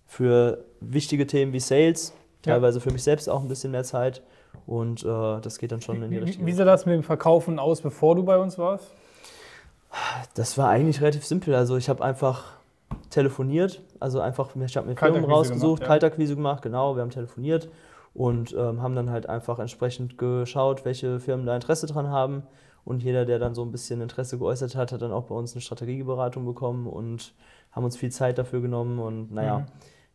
für 0.06 0.64
wichtige 0.80 1.26
Themen 1.26 1.52
wie 1.54 1.60
Sales, 1.60 2.12
teilweise 2.42 2.80
für 2.80 2.90
mich 2.90 3.02
selbst 3.02 3.28
auch 3.28 3.40
ein 3.40 3.48
bisschen 3.48 3.70
mehr 3.70 3.84
Zeit. 3.84 4.22
Und 4.66 5.02
äh, 5.02 5.40
das 5.40 5.58
geht 5.58 5.72
dann 5.72 5.80
schon 5.80 6.02
in 6.02 6.10
die 6.10 6.16
Wie, 6.16 6.22
richtige 6.24 6.46
wie 6.46 6.52
sah 6.52 6.64
das 6.64 6.84
mit 6.84 6.94
dem 6.94 7.02
Verkaufen 7.02 7.58
aus, 7.58 7.80
bevor 7.80 8.14
du 8.14 8.22
bei 8.22 8.36
uns 8.36 8.58
warst? 8.58 8.90
Das 10.34 10.58
war 10.58 10.68
eigentlich 10.68 11.00
relativ 11.00 11.24
simpel. 11.24 11.54
Also 11.54 11.76
ich 11.76 11.88
habe 11.88 12.04
einfach 12.04 12.52
telefoniert, 13.10 13.80
also 13.98 14.20
einfach, 14.20 14.50
ich 14.54 14.76
habe 14.76 14.88
mir 14.88 14.96
Firmen 14.96 15.24
rausgesucht, 15.24 15.80
gemacht, 15.80 15.80
ja. 15.80 15.86
Kaltakquise 15.86 16.34
gemacht, 16.34 16.62
genau, 16.62 16.96
wir 16.96 17.02
haben 17.02 17.10
telefoniert 17.10 17.68
und 18.14 18.54
ähm, 18.56 18.80
haben 18.80 18.94
dann 18.94 19.10
halt 19.10 19.28
einfach 19.28 19.58
entsprechend 19.58 20.16
geschaut, 20.18 20.84
welche 20.84 21.20
Firmen 21.20 21.44
da 21.46 21.54
Interesse 21.54 21.86
dran 21.86 22.08
haben. 22.08 22.44
Und 22.84 23.02
jeder, 23.02 23.24
der 23.24 23.38
dann 23.38 23.54
so 23.54 23.62
ein 23.64 23.72
bisschen 23.72 24.00
Interesse 24.00 24.38
geäußert 24.38 24.76
hat, 24.76 24.92
hat 24.92 25.02
dann 25.02 25.12
auch 25.12 25.24
bei 25.24 25.34
uns 25.34 25.54
eine 25.54 25.62
Strategieberatung 25.62 26.44
bekommen 26.44 26.86
und 26.86 27.34
haben 27.72 27.84
uns 27.84 27.96
viel 27.96 28.10
Zeit 28.12 28.38
dafür 28.38 28.60
genommen. 28.60 28.98
Und 28.98 29.32
naja, 29.32 29.60
Mhm. 29.60 29.64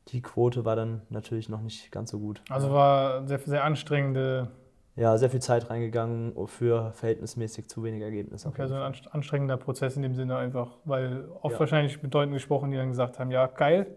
die 0.09 0.21
Quote 0.21 0.65
war 0.65 0.75
dann 0.75 1.01
natürlich 1.09 1.49
noch 1.49 1.61
nicht 1.61 1.91
ganz 1.91 2.11
so 2.11 2.19
gut. 2.19 2.41
Also 2.49 2.71
war 2.71 3.27
sehr, 3.27 3.39
sehr 3.39 3.63
anstrengende, 3.63 4.49
Ja, 4.95 5.17
sehr 5.17 5.29
viel 5.29 5.39
Zeit 5.41 5.69
reingegangen 5.69 6.33
für 6.47 6.91
verhältnismäßig 6.91 7.69
zu 7.69 7.83
wenig 7.83 8.01
Ergebnisse. 8.03 8.49
okay, 8.49 8.61
also 8.63 8.75
ein 8.75 8.81
anst- 8.81 9.07
anstrengender 9.13 9.55
Prozess 9.57 9.95
in 9.95 10.01
dem 10.03 10.13
Sinne 10.13 10.35
einfach, 10.37 10.77
weil 10.85 11.25
oft 11.41 11.53
Ja. 11.55 11.59
wahrscheinlich 11.61 12.03
mit 12.03 12.13
Leuten 12.13 12.33
gesprochen, 12.33 12.69
die 12.71 12.77
dann 12.77 12.89
gesagt 12.89 13.17
haben, 13.17 13.31
ja, 13.31 13.47
geil, 13.47 13.87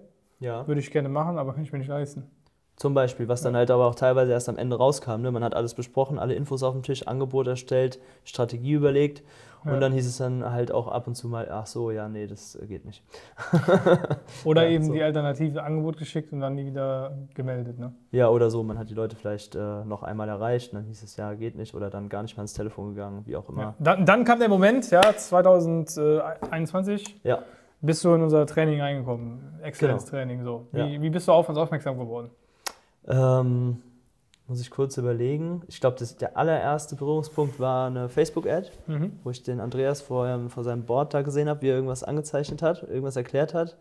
Ja. 0.41 0.67
würde 0.67 0.81
ich 0.81 0.91
gerne 0.93 1.09
machen, 1.09 1.39
aber 1.39 1.53
kann 1.55 1.63
ich 1.63 1.73
mir 1.73 1.79
nicht 1.79 1.89
leisten. 1.89 2.31
Zum 2.77 2.95
Beispiel, 2.95 3.29
was 3.29 3.43
dann 3.43 3.55
halt 3.55 3.71
aber 3.71 3.87
auch 3.87 3.95
teilweise 3.95 4.33
erst 4.33 4.49
am 4.49 4.57
Ende 4.57 4.77
rauskam. 4.77 5.21
Ne? 5.21 5.31
Man 5.31 5.45
hat 5.45 5.55
alles 5.55 5.75
besprochen, 5.75 6.19
alle 6.19 6.35
Infos 6.35 6.63
auf 6.63 6.73
dem 6.73 6.83
Tisch, 6.83 7.07
Angebot 7.07 7.47
erstellt, 7.47 8.01
Strategie 8.25 8.73
überlegt 8.73 9.23
und 9.65 9.75
Ja. 9.75 9.79
dann 9.79 9.93
hieß 9.93 10.07
es 10.09 10.17
dann 10.17 10.51
halt 10.51 10.73
auch 10.73 10.89
ab 10.89 11.07
und 11.07 11.15
zu 11.15 11.29
mal, 11.29 11.49
ach 11.53 11.67
so, 11.67 11.91
ja, 11.93 12.09
nee, 12.09 12.27
das 12.27 12.57
äh, 12.57 12.67
geht 12.67 12.85
nicht. 12.85 13.05
Oder 14.45 14.65
Ja, 14.65 14.71
eben 14.71 14.85
so. 14.87 14.93
die 14.95 15.03
alternative 15.03 15.63
Angebot 15.63 15.99
geschickt 15.99 16.33
und 16.33 16.41
dann 16.41 16.55
nie 16.57 16.67
wieder 16.67 17.17
gemeldet. 17.35 17.79
Ne? 17.79 17.93
Ja, 18.11 18.29
oder 18.31 18.51
so, 18.51 18.63
man 18.65 18.79
hat 18.79 18.91
die 18.91 18.95
Leute 18.95 19.15
vielleicht 19.17 19.55
äh, 19.55 19.85
noch 19.85 20.03
einmal 20.03 20.29
erreicht 20.29 20.73
und 20.73 20.79
dann 20.81 20.87
hieß 20.87 21.03
es, 21.05 21.17
ja, 21.17 21.35
geht 21.35 21.55
nicht 21.57 21.75
oder 21.75 21.91
dann 21.91 22.09
gar 22.09 22.23
nicht 22.23 22.37
mal 22.37 22.43
ins 22.43 22.55
Telefon 22.55 22.95
gegangen, 22.95 23.23
wie 23.27 23.37
auch 23.37 23.45
Ja. 23.49 23.53
immer. 23.53 23.75
Dann, 23.79 24.05
dann 24.07 24.25
kam 24.25 24.41
der 24.41 24.49
Moment, 24.49 24.91
ja, 24.91 25.15
2021, 25.15 27.21
Ja, 27.23 27.39
bist 27.81 28.03
du 28.05 28.15
in 28.15 28.23
unser 28.23 28.45
Training 28.47 28.81
reingekommen, 28.81 29.61
Exzellenz-Training 29.63 30.43
so. 30.43 30.67
Wie, 30.73 30.77
Genau. 30.79 30.91
Ja. 30.95 31.03
wie 31.03 31.11
bist 31.11 31.29
du 31.29 31.33
auf 31.33 31.49
uns 31.49 31.59
aufmerksam 31.59 31.99
geworden? 31.99 32.31
Ähm, 33.09 33.83
muss 34.47 34.61
ich 34.61 34.71
kurz 34.71 34.97
überlegen. 34.97 35.63
Ich 35.69 35.81
glaube, 35.81 36.05
der 36.21 36.37
allererste 36.37 36.97
Berührungspunkt 36.97 37.59
war 37.59 37.87
eine 37.87 38.09
Facebook-Ad. 38.09 38.71
Mhm. 38.87 39.19
wo 39.25 39.31
ich 39.31 39.43
den 39.43 39.61
Andreas 39.61 40.01
vor, 40.01 40.27
ähm, 40.27 40.51
vor 40.51 40.65
seinem 40.65 40.85
Board 40.85 41.15
da 41.15 41.23
gesehen 41.23 41.49
habe, 41.49 41.63
wie 41.63 41.69
er 41.69 41.77
irgendwas 41.77 42.05
angezeichnet 42.05 42.63
hat, 42.63 42.83
irgendwas 42.83 43.17
erklärt 43.17 43.55
hat. 43.55 43.77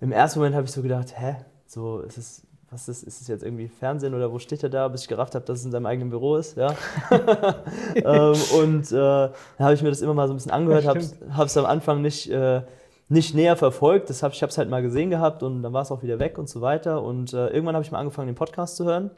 Im 0.00 0.12
ersten 0.12 0.38
Moment 0.38 0.54
habe 0.54 0.66
ich 0.66 0.72
so 0.72 0.82
gedacht, 0.82 1.14
hä, 1.18 1.36
so 1.66 2.00
ist 2.00 2.18
es, 2.18 2.46
was 2.70 2.88
ist, 2.88 3.02
ist 3.02 3.20
es 3.20 3.28
jetzt 3.28 3.42
irgendwie 3.42 3.68
Fernsehen 3.68 4.14
oder 4.14 4.32
wo 4.32 4.38
steht 4.38 4.62
er 4.62 4.70
da, 4.70 4.88
bis 4.88 5.02
ich 5.02 5.08
gerafft 5.08 5.34
habe, 5.34 5.44
dass 5.44 5.58
es 5.58 5.64
in 5.64 5.72
seinem 5.72 5.86
eigenen 5.86 6.10
Büro 6.10 6.36
ist, 6.36 6.56
ja. 6.56 6.74
ähm, 7.96 8.34
und 8.58 8.92
äh, 8.92 8.94
dann 8.94 9.32
habe 9.58 9.74
ich 9.74 9.82
mir 9.82 9.88
das 9.88 10.00
immer 10.00 10.14
mal 10.14 10.28
so 10.28 10.34
ein 10.34 10.36
bisschen 10.36 10.52
angehört, 10.52 10.86
habe 10.86 11.46
es 11.46 11.56
am 11.56 11.66
Anfang 11.66 12.00
nicht, 12.00 12.30
äh, 12.30 12.62
nicht 13.10 13.34
näher 13.34 13.56
verfolgt, 13.56 14.08
das 14.08 14.22
hab, 14.22 14.32
ich 14.32 14.40
habe 14.40 14.50
es 14.50 14.56
halt 14.56 14.70
mal 14.70 14.82
gesehen 14.82 15.10
gehabt 15.10 15.42
und 15.42 15.62
dann 15.62 15.72
war 15.72 15.82
es 15.82 15.90
auch 15.90 16.02
wieder 16.02 16.20
weg 16.20 16.38
und 16.38 16.48
so 16.48 16.60
weiter. 16.60 17.02
Und 17.02 17.34
äh, 17.34 17.48
irgendwann 17.48 17.74
habe 17.74 17.84
ich 17.84 17.90
mal 17.90 17.98
angefangen, 17.98 18.28
den 18.28 18.36
Podcast 18.36 18.76
zu 18.76 18.84
hören, 18.84 19.10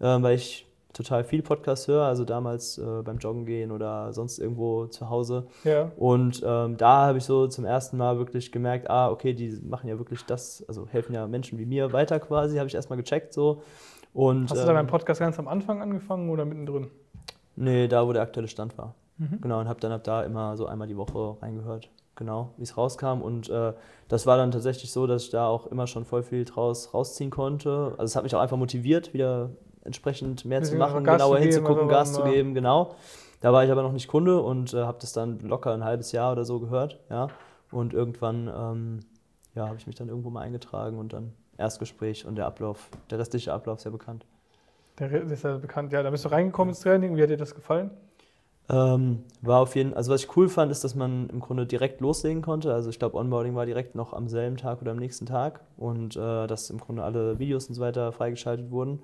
äh, 0.00 0.04
weil 0.20 0.34
ich 0.34 0.66
total 0.92 1.22
viel 1.22 1.40
Podcast 1.40 1.86
höre, 1.86 2.06
also 2.06 2.24
damals 2.24 2.76
äh, 2.78 3.02
beim 3.04 3.18
Joggen 3.18 3.46
gehen 3.46 3.70
oder 3.70 4.12
sonst 4.12 4.40
irgendwo 4.40 4.86
zu 4.86 5.08
Hause. 5.08 5.46
Ja. 5.62 5.92
Und 5.96 6.42
ähm, 6.44 6.76
da 6.76 7.06
habe 7.06 7.18
ich 7.18 7.24
so 7.24 7.46
zum 7.46 7.64
ersten 7.64 7.96
Mal 7.96 8.18
wirklich 8.18 8.50
gemerkt, 8.50 8.90
ah, 8.90 9.08
okay, 9.08 9.32
die 9.32 9.56
machen 9.62 9.88
ja 9.88 9.96
wirklich 9.96 10.26
das, 10.26 10.64
also 10.66 10.88
helfen 10.88 11.14
ja 11.14 11.28
Menschen 11.28 11.56
wie 11.60 11.66
mir 11.66 11.92
weiter 11.92 12.18
quasi, 12.18 12.56
habe 12.56 12.66
ich 12.66 12.74
erstmal 12.74 12.98
gecheckt 12.98 13.32
so. 13.32 13.62
Und, 14.12 14.50
Hast 14.50 14.60
du 14.60 14.66
da 14.66 14.72
beim 14.72 14.86
ähm, 14.86 14.90
Podcast 14.90 15.20
ganz 15.20 15.38
am 15.38 15.46
Anfang 15.46 15.80
angefangen 15.80 16.30
oder 16.30 16.44
mittendrin? 16.44 16.88
Nee, 17.54 17.86
da 17.86 18.04
wo 18.08 18.12
der 18.12 18.22
aktuelle 18.22 18.48
Stand 18.48 18.76
war. 18.76 18.96
Mhm. 19.18 19.38
Genau, 19.40 19.60
und 19.60 19.68
habe 19.68 19.78
dann 19.78 19.92
ab 19.92 20.02
da 20.02 20.24
immer 20.24 20.56
so 20.56 20.66
einmal 20.66 20.88
die 20.88 20.96
Woche 20.96 21.36
reingehört, 21.40 21.90
genau, 22.20 22.52
wie 22.58 22.62
es 22.62 22.76
rauskam. 22.76 23.22
Und 23.22 23.48
äh, 23.48 23.72
das 24.06 24.26
war 24.26 24.36
dann 24.36 24.52
tatsächlich 24.52 24.92
so, 24.92 25.08
dass 25.08 25.24
ich 25.24 25.30
da 25.30 25.48
auch 25.48 25.66
immer 25.66 25.88
schon 25.88 26.04
voll 26.04 26.22
viel 26.22 26.44
draus 26.44 26.94
rausziehen 26.94 27.30
konnte. 27.30 27.94
Also 27.98 28.04
es 28.04 28.14
hat 28.14 28.22
mich 28.22 28.34
auch 28.36 28.40
einfach 28.40 28.58
motiviert, 28.58 29.12
wieder 29.12 29.50
entsprechend 29.82 30.44
mehr 30.44 30.62
zu 30.62 30.76
machen, 30.76 31.02
genauer 31.02 31.38
hinzugucken, 31.38 31.88
Gas 31.88 32.12
zu 32.12 32.22
geben, 32.22 32.54
genau. 32.54 32.94
Da 33.40 33.54
war 33.54 33.64
ich 33.64 33.72
aber 33.72 33.82
noch 33.82 33.92
nicht 33.92 34.06
Kunde 34.06 34.40
und 34.40 34.74
äh, 34.74 34.82
habe 34.82 34.98
das 35.00 35.14
dann 35.14 35.40
locker 35.40 35.72
ein 35.72 35.82
halbes 35.82 36.12
Jahr 36.12 36.32
oder 36.32 36.44
so 36.44 36.60
gehört. 36.60 37.00
Ja? 37.08 37.28
Und 37.72 37.94
irgendwann 37.94 38.50
ähm, 38.54 39.00
ja, 39.54 39.66
habe 39.66 39.78
ich 39.78 39.86
mich 39.86 39.96
dann 39.96 40.08
irgendwo 40.08 40.28
mal 40.28 40.42
eingetragen 40.42 40.98
und 40.98 41.14
dann 41.14 41.32
Erstgespräch 41.56 42.26
und 42.26 42.36
der 42.36 42.46
Ablauf, 42.46 42.90
der 43.10 43.18
restliche 43.18 43.52
Ablauf 43.52 43.78
ist 43.78 43.84
ja 43.84 43.90
bekannt. 43.90 44.26
Der 44.98 45.10
ist 45.10 45.42
ja 45.42 45.56
bekannt. 45.56 45.92
Ja, 45.92 46.02
da 46.02 46.10
bist 46.10 46.26
du 46.26 46.28
reingekommen 46.30 46.70
ins 46.70 46.80
Training. 46.80 47.16
Wie 47.16 47.22
hat 47.22 47.30
dir 47.30 47.38
das 47.38 47.54
gefallen? 47.54 47.90
Ähm, 48.70 49.24
war 49.42 49.60
auf 49.60 49.74
jeden 49.74 49.94
also 49.94 50.12
was 50.12 50.22
ich 50.22 50.36
cool 50.36 50.48
fand, 50.48 50.70
ist, 50.70 50.84
dass 50.84 50.94
man 50.94 51.28
im 51.30 51.40
Grunde 51.40 51.66
direkt 51.66 52.00
loslegen 52.00 52.42
konnte. 52.42 52.72
Also 52.72 52.90
ich 52.90 52.98
glaube, 52.98 53.16
Onboarding 53.16 53.54
war 53.54 53.66
direkt 53.66 53.94
noch 53.94 54.12
am 54.12 54.28
selben 54.28 54.56
Tag 54.56 54.80
oder 54.80 54.92
am 54.92 54.98
nächsten 54.98 55.26
Tag 55.26 55.60
und 55.76 56.16
äh, 56.16 56.46
dass 56.46 56.70
im 56.70 56.78
Grunde 56.78 57.02
alle 57.02 57.38
Videos 57.38 57.66
und 57.66 57.74
so 57.74 57.80
weiter 57.80 58.12
freigeschaltet 58.12 58.70
wurden. 58.70 59.00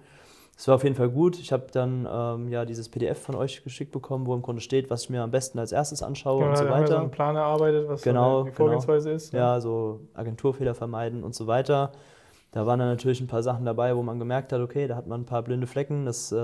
Das 0.55 0.69
war 0.69 0.77
auf 0.77 0.85
jeden 0.85 0.95
Fall 0.95 1.11
gut. 1.11 1.39
Ich 1.39 1.53
habe 1.53 1.67
dann 1.71 2.09
ähm, 2.11 2.49
ja 2.49 2.65
dieses 2.65 2.89
PDF 2.89 3.19
von 3.19 3.35
euch 3.35 3.63
geschickt 3.63 3.93
bekommen, 3.93 4.27
wo 4.27 4.35
im 4.35 4.41
Grunde 4.41 4.63
steht, 4.63 4.89
was 4.89 5.05
ich 5.05 5.11
mir 5.11 5.23
am 5.23 5.31
besten 5.31 5.59
als 5.59 5.73
erstes 5.73 6.03
anschaue 6.03 6.39
genau, 6.39 6.51
und 6.51 6.57
so 6.57 6.65
weiter. 6.65 6.75
Haben 6.75 6.81
wir 6.83 6.87
so 6.89 6.97
einen 6.97 7.11
Plan 7.11 7.37
erarbeitet, 7.37 7.89
was 7.89 8.03
genau, 8.03 8.45
die 8.45 8.53
Vorgehensweise 8.53 9.09
genau. 9.09 9.17
ist. 9.17 9.33
Ne? 9.33 9.39
Ja, 9.39 9.61
so 9.61 10.01
Agenturfehler 10.15 10.75
vermeiden 10.75 11.25
und 11.25 11.35
so 11.35 11.47
weiter. 11.47 11.93
Da 12.57 12.65
waren 12.65 12.79
dann 12.79 12.89
natürlich 12.89 13.21
ein 13.21 13.27
paar 13.27 13.43
Sachen 13.43 13.67
dabei, 13.67 13.95
wo 13.97 14.03
man 14.03 14.19
gemerkt 14.19 14.51
hat, 14.51 14.63
okay, 14.63 14.87
da 14.87 14.97
hat 14.97 15.07
man 15.07 15.21
ein 15.21 15.25
paar 15.27 15.43
blinde 15.43 15.67
Flecken. 15.67 16.07
Das 16.07 16.33
äh, 16.33 16.37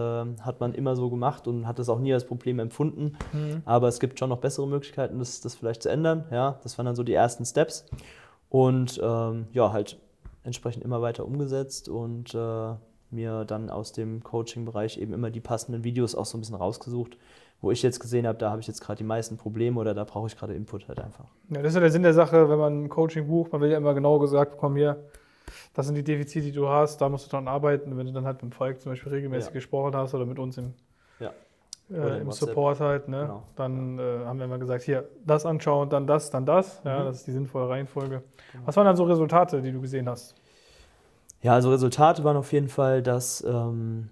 hat 0.42 0.60
man 0.60 0.74
immer 0.74 0.94
so 0.94 1.08
gemacht 1.08 1.48
und 1.48 1.66
hat 1.66 1.78
das 1.78 1.88
auch 1.88 2.00
nie 2.00 2.12
als 2.12 2.26
Problem 2.26 2.58
empfunden. 2.58 3.16
Mhm. 3.32 3.62
Aber 3.64 3.88
es 3.88 3.98
gibt 3.98 4.18
schon 4.18 4.28
noch 4.28 4.36
bessere 4.36 4.68
Möglichkeiten, 4.68 5.18
das, 5.18 5.40
das 5.40 5.54
vielleicht 5.54 5.82
zu 5.82 5.88
ändern. 5.88 6.26
Ja, 6.30 6.60
das 6.64 6.76
waren 6.76 6.84
dann 6.84 6.96
so 6.96 7.02
die 7.02 7.14
ersten 7.14 7.46
Steps. 7.46 7.86
Und 8.50 9.00
ähm, 9.02 9.46
ja, 9.54 9.72
halt 9.72 9.98
entsprechend 10.44 10.84
immer 10.84 11.00
weiter 11.00 11.24
umgesetzt 11.24 11.88
und 11.88 12.34
äh, 12.34 12.74
mir 13.10 13.46
dann 13.46 13.70
aus 13.70 13.92
dem 13.92 14.22
Coaching-Bereich 14.22 14.98
eben 14.98 15.14
immer 15.14 15.30
die 15.30 15.40
passenden 15.40 15.82
Videos 15.82 16.14
auch 16.14 16.26
so 16.26 16.36
ein 16.36 16.42
bisschen 16.42 16.56
rausgesucht, 16.56 17.16
wo 17.62 17.70
ich 17.70 17.82
jetzt 17.82 18.00
gesehen 18.00 18.26
habe, 18.26 18.36
da 18.36 18.50
habe 18.50 18.60
ich 18.60 18.66
jetzt 18.66 18.82
gerade 18.82 18.98
die 18.98 19.04
meisten 19.04 19.38
Probleme 19.38 19.80
oder 19.80 19.94
da 19.94 20.04
brauche 20.04 20.26
ich 20.26 20.36
gerade 20.36 20.52
Input 20.52 20.88
halt 20.88 21.00
einfach. 21.00 21.24
Ja, 21.48 21.62
das 21.62 21.68
ist 21.68 21.76
ja 21.76 21.80
der 21.80 21.90
Sinn 21.90 22.02
der 22.02 22.12
Sache, 22.12 22.50
wenn 22.50 22.58
man 22.58 22.84
ein 22.84 22.88
Coaching 22.90 23.28
bucht, 23.28 23.52
man 23.52 23.62
will 23.62 23.70
ja 23.70 23.78
immer 23.78 23.94
genau 23.94 24.18
gesagt 24.18 24.50
bekommen, 24.50 24.76
hier, 24.76 25.02
das 25.74 25.86
sind 25.86 25.94
die 25.94 26.04
Defizite, 26.04 26.46
die 26.46 26.52
du 26.52 26.68
hast, 26.68 27.00
da 27.00 27.08
musst 27.08 27.26
du 27.26 27.30
dran 27.30 27.48
arbeiten. 27.48 27.96
Wenn 27.96 28.06
du 28.06 28.12
dann 28.12 28.24
halt 28.24 28.42
mit 28.42 28.54
Falk 28.54 28.80
zum 28.80 28.92
Beispiel 28.92 29.12
regelmäßig 29.12 29.50
ja. 29.50 29.54
gesprochen 29.54 29.96
hast 29.96 30.14
oder 30.14 30.26
mit 30.26 30.38
uns 30.38 30.58
im, 30.58 30.74
ja. 31.20 31.32
äh, 31.90 32.20
im 32.20 32.30
Support 32.32 32.80
halt, 32.80 33.08
ne, 33.08 33.22
genau. 33.22 33.42
dann 33.56 33.98
äh, 33.98 34.24
haben 34.24 34.38
wir 34.38 34.46
immer 34.46 34.58
gesagt, 34.58 34.84
hier, 34.84 35.08
das 35.24 35.46
anschauen, 35.46 35.88
dann 35.88 36.06
das, 36.06 36.30
dann 36.30 36.46
das. 36.46 36.82
Ja, 36.84 37.00
mhm. 37.00 37.04
das 37.06 37.18
ist 37.18 37.26
die 37.26 37.32
sinnvolle 37.32 37.68
Reihenfolge. 37.68 38.22
Genau. 38.52 38.66
Was 38.66 38.76
waren 38.76 38.86
dann 38.86 38.96
so 38.96 39.04
Resultate, 39.04 39.62
die 39.62 39.72
du 39.72 39.80
gesehen 39.80 40.08
hast? 40.08 40.34
Ja, 41.42 41.54
also 41.54 41.70
Resultate 41.70 42.22
waren 42.22 42.36
auf 42.36 42.52
jeden 42.52 42.68
Fall, 42.68 43.02
dass 43.02 43.42
ähm, 43.42 44.10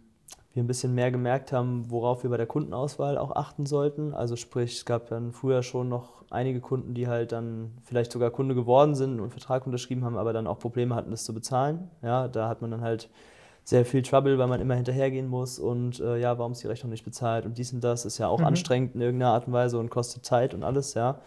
wir 0.52 0.62
ein 0.62 0.66
bisschen 0.66 0.94
mehr 0.94 1.10
gemerkt 1.10 1.52
haben, 1.52 1.90
worauf 1.90 2.22
wir 2.24 2.30
bei 2.30 2.36
der 2.36 2.46
Kundenauswahl 2.46 3.18
auch 3.18 3.36
achten 3.36 3.66
sollten. 3.66 4.14
Also 4.14 4.36
sprich, 4.36 4.76
es 4.78 4.84
gab 4.84 5.08
dann 5.08 5.32
früher 5.32 5.62
schon 5.62 5.88
noch 5.88 6.24
einige 6.30 6.60
Kunden, 6.60 6.94
die 6.94 7.06
halt 7.06 7.32
dann 7.32 7.72
vielleicht 7.84 8.10
sogar 8.12 8.30
Kunde 8.30 8.54
geworden 8.54 8.94
sind 8.94 9.20
und 9.20 9.30
Vertrag 9.30 9.66
unterschrieben 9.66 10.04
haben, 10.04 10.16
aber 10.16 10.32
dann 10.32 10.46
auch 10.46 10.58
Probleme 10.58 10.94
hatten, 10.94 11.10
das 11.10 11.24
zu 11.24 11.34
bezahlen. 11.34 11.90
Ja, 12.02 12.28
da 12.28 12.48
hat 12.48 12.62
man 12.62 12.70
dann 12.70 12.80
halt 12.80 13.08
sehr 13.64 13.84
viel 13.84 14.02
Trouble, 14.02 14.38
weil 14.38 14.48
man 14.48 14.60
immer 14.60 14.74
hinterhergehen 14.74 15.28
muss 15.28 15.58
und 15.58 16.00
äh, 16.00 16.18
ja, 16.18 16.38
warum 16.38 16.52
ist 16.52 16.62
die 16.62 16.66
Rechnung 16.66 16.90
nicht 16.90 17.04
bezahlt 17.04 17.46
und 17.46 17.58
dies 17.58 17.72
und 17.72 17.84
das 17.84 18.04
ist 18.04 18.18
ja 18.18 18.26
auch 18.26 18.40
mhm. 18.40 18.46
anstrengend 18.46 18.94
in 18.94 19.00
irgendeiner 19.00 19.32
Art 19.32 19.46
und 19.46 19.52
Weise 19.52 19.78
und 19.78 19.90
kostet 19.90 20.24
Zeit 20.24 20.54
und 20.54 20.64
alles, 20.64 20.94
ja. 20.94 21.20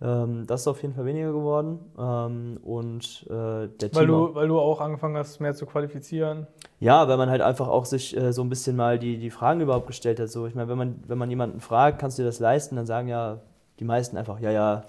Ähm, 0.00 0.46
das 0.46 0.62
ist 0.62 0.68
auf 0.68 0.82
jeden 0.82 0.94
Fall 0.94 1.06
weniger 1.06 1.32
geworden. 1.32 1.80
Ähm, 1.98 2.58
und 2.62 3.26
äh, 3.28 3.68
der 3.68 3.94
weil 3.94 4.06
Team 4.06 4.08
du, 4.08 4.34
weil 4.34 4.48
du 4.48 4.58
auch 4.58 4.80
angefangen 4.80 5.16
hast, 5.16 5.40
mehr 5.40 5.54
zu 5.54 5.66
qualifizieren? 5.66 6.46
Ja, 6.80 7.08
weil 7.08 7.16
man 7.16 7.28
halt 7.28 7.42
einfach 7.42 7.68
auch 7.68 7.84
sich 7.84 8.16
äh, 8.16 8.32
so 8.32 8.42
ein 8.42 8.48
bisschen 8.48 8.76
mal 8.76 8.98
die, 8.98 9.18
die 9.18 9.30
Fragen 9.30 9.60
überhaupt 9.60 9.88
gestellt 9.88 10.20
hat. 10.20 10.28
So, 10.28 10.46
ich 10.46 10.54
meine, 10.54 10.68
wenn 10.68 10.78
man, 10.78 11.02
wenn 11.06 11.18
man 11.18 11.28
jemanden 11.28 11.60
fragt, 11.60 11.98
kannst 11.98 12.18
du 12.18 12.22
dir 12.22 12.26
das 12.26 12.38
leisten, 12.38 12.76
dann 12.76 12.86
sagen 12.86 13.08
ja 13.08 13.40
die 13.80 13.84
meisten 13.84 14.16
einfach, 14.16 14.40
ja, 14.40 14.50
ja, 14.50 14.84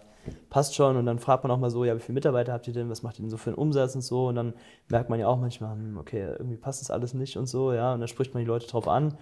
passt 0.50 0.76
schon. 0.76 0.98
Und 0.98 1.06
dann 1.06 1.18
fragt 1.18 1.44
man 1.44 1.52
auch 1.52 1.58
mal 1.58 1.72
so, 1.72 1.84
ja, 1.86 1.96
wie 1.96 2.00
viele 2.00 2.14
Mitarbeiter 2.14 2.54
habt 2.54 2.68
ihr 2.68 2.74
denn? 2.74 2.90
Was 2.90 3.02
macht 3.02 3.18
ihr 3.18 3.24
denn 3.24 3.30
so 3.30 3.38
für 3.38 3.50
einen 3.50 3.58
Umsatz 3.58 3.96
und 3.96 4.02
so? 4.02 4.28
Und 4.28 4.36
dann 4.36 4.54
merkt 4.90 5.10
man 5.10 5.20
ja 5.20 5.28
auch 5.28 5.40
manchmal, 5.40 5.74
hm, 5.74 5.98
okay, 5.98 6.28
irgendwie 6.38 6.58
passt 6.58 6.82
das 6.82 6.92
alles 6.92 7.14
nicht 7.14 7.38
und 7.38 7.48
so, 7.48 7.74
ja. 7.74 7.94
Und 7.94 8.00
dann 8.02 8.08
spricht 8.08 8.34
man 8.34 8.44
die 8.44 8.48
Leute 8.48 8.68
drauf 8.68 8.88
an. 8.88 9.18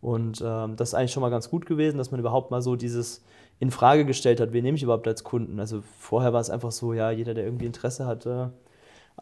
Und 0.00 0.42
ähm, 0.44 0.76
das 0.76 0.90
ist 0.90 0.94
eigentlich 0.94 1.12
schon 1.12 1.20
mal 1.22 1.30
ganz 1.30 1.50
gut 1.50 1.66
gewesen, 1.66 1.98
dass 1.98 2.10
man 2.10 2.20
überhaupt 2.20 2.50
mal 2.50 2.62
so 2.62 2.76
dieses 2.76 3.24
in 3.60 3.70
Frage 3.70 4.04
gestellt 4.04 4.40
hat, 4.40 4.52
wen 4.52 4.64
nehme 4.64 4.76
ich 4.76 4.82
überhaupt 4.82 5.06
als 5.06 5.22
Kunden. 5.22 5.60
Also 5.60 5.82
vorher 5.98 6.32
war 6.32 6.40
es 6.40 6.50
einfach 6.50 6.72
so, 6.72 6.92
ja, 6.92 7.10
jeder, 7.10 7.34
der 7.34 7.44
irgendwie 7.44 7.66
Interesse 7.66 8.06
hatte, 8.06 8.52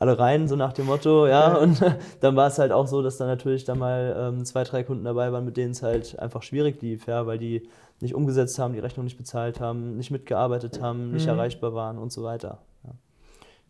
alle 0.01 0.19
rein, 0.19 0.49
so 0.49 0.57
nach 0.57 0.73
dem 0.73 0.87
Motto, 0.87 1.27
ja. 1.27 1.57
Und 1.59 1.81
dann 2.21 2.35
war 2.35 2.49
es 2.49 2.59
halt 2.59 2.73
auch 2.73 2.87
so, 2.87 3.03
dass 3.03 3.19
da 3.19 3.27
natürlich 3.27 3.65
da 3.65 3.75
mal 3.75 4.17
ähm, 4.19 4.45
zwei, 4.47 4.65
drei 4.65 4.83
Kunden 4.83 5.05
dabei 5.05 5.31
waren, 5.31 5.45
mit 5.45 5.59
denen 5.59 5.73
es 5.73 5.83
halt 5.83 6.19
einfach 6.19 6.43
schwierig 6.43 6.81
lief, 6.81 7.07
ja, 7.07 7.27
weil 7.27 7.39
die 7.39 7.69
nicht 8.01 8.15
umgesetzt 8.15 8.59
haben, 8.59 8.73
die 8.73 8.81
Rechnung 8.81 9.05
nicht 9.05 9.19
bezahlt 9.19 9.61
haben, 9.61 9.99
nicht 9.99 10.11
mitgearbeitet 10.11 10.81
haben, 10.81 11.13
nicht 11.13 11.25
mhm. 11.25 11.33
erreichbar 11.33 11.75
waren 11.75 11.99
und 11.99 12.11
so 12.13 12.23
weiter. 12.23 12.63
Ja. 12.83 12.93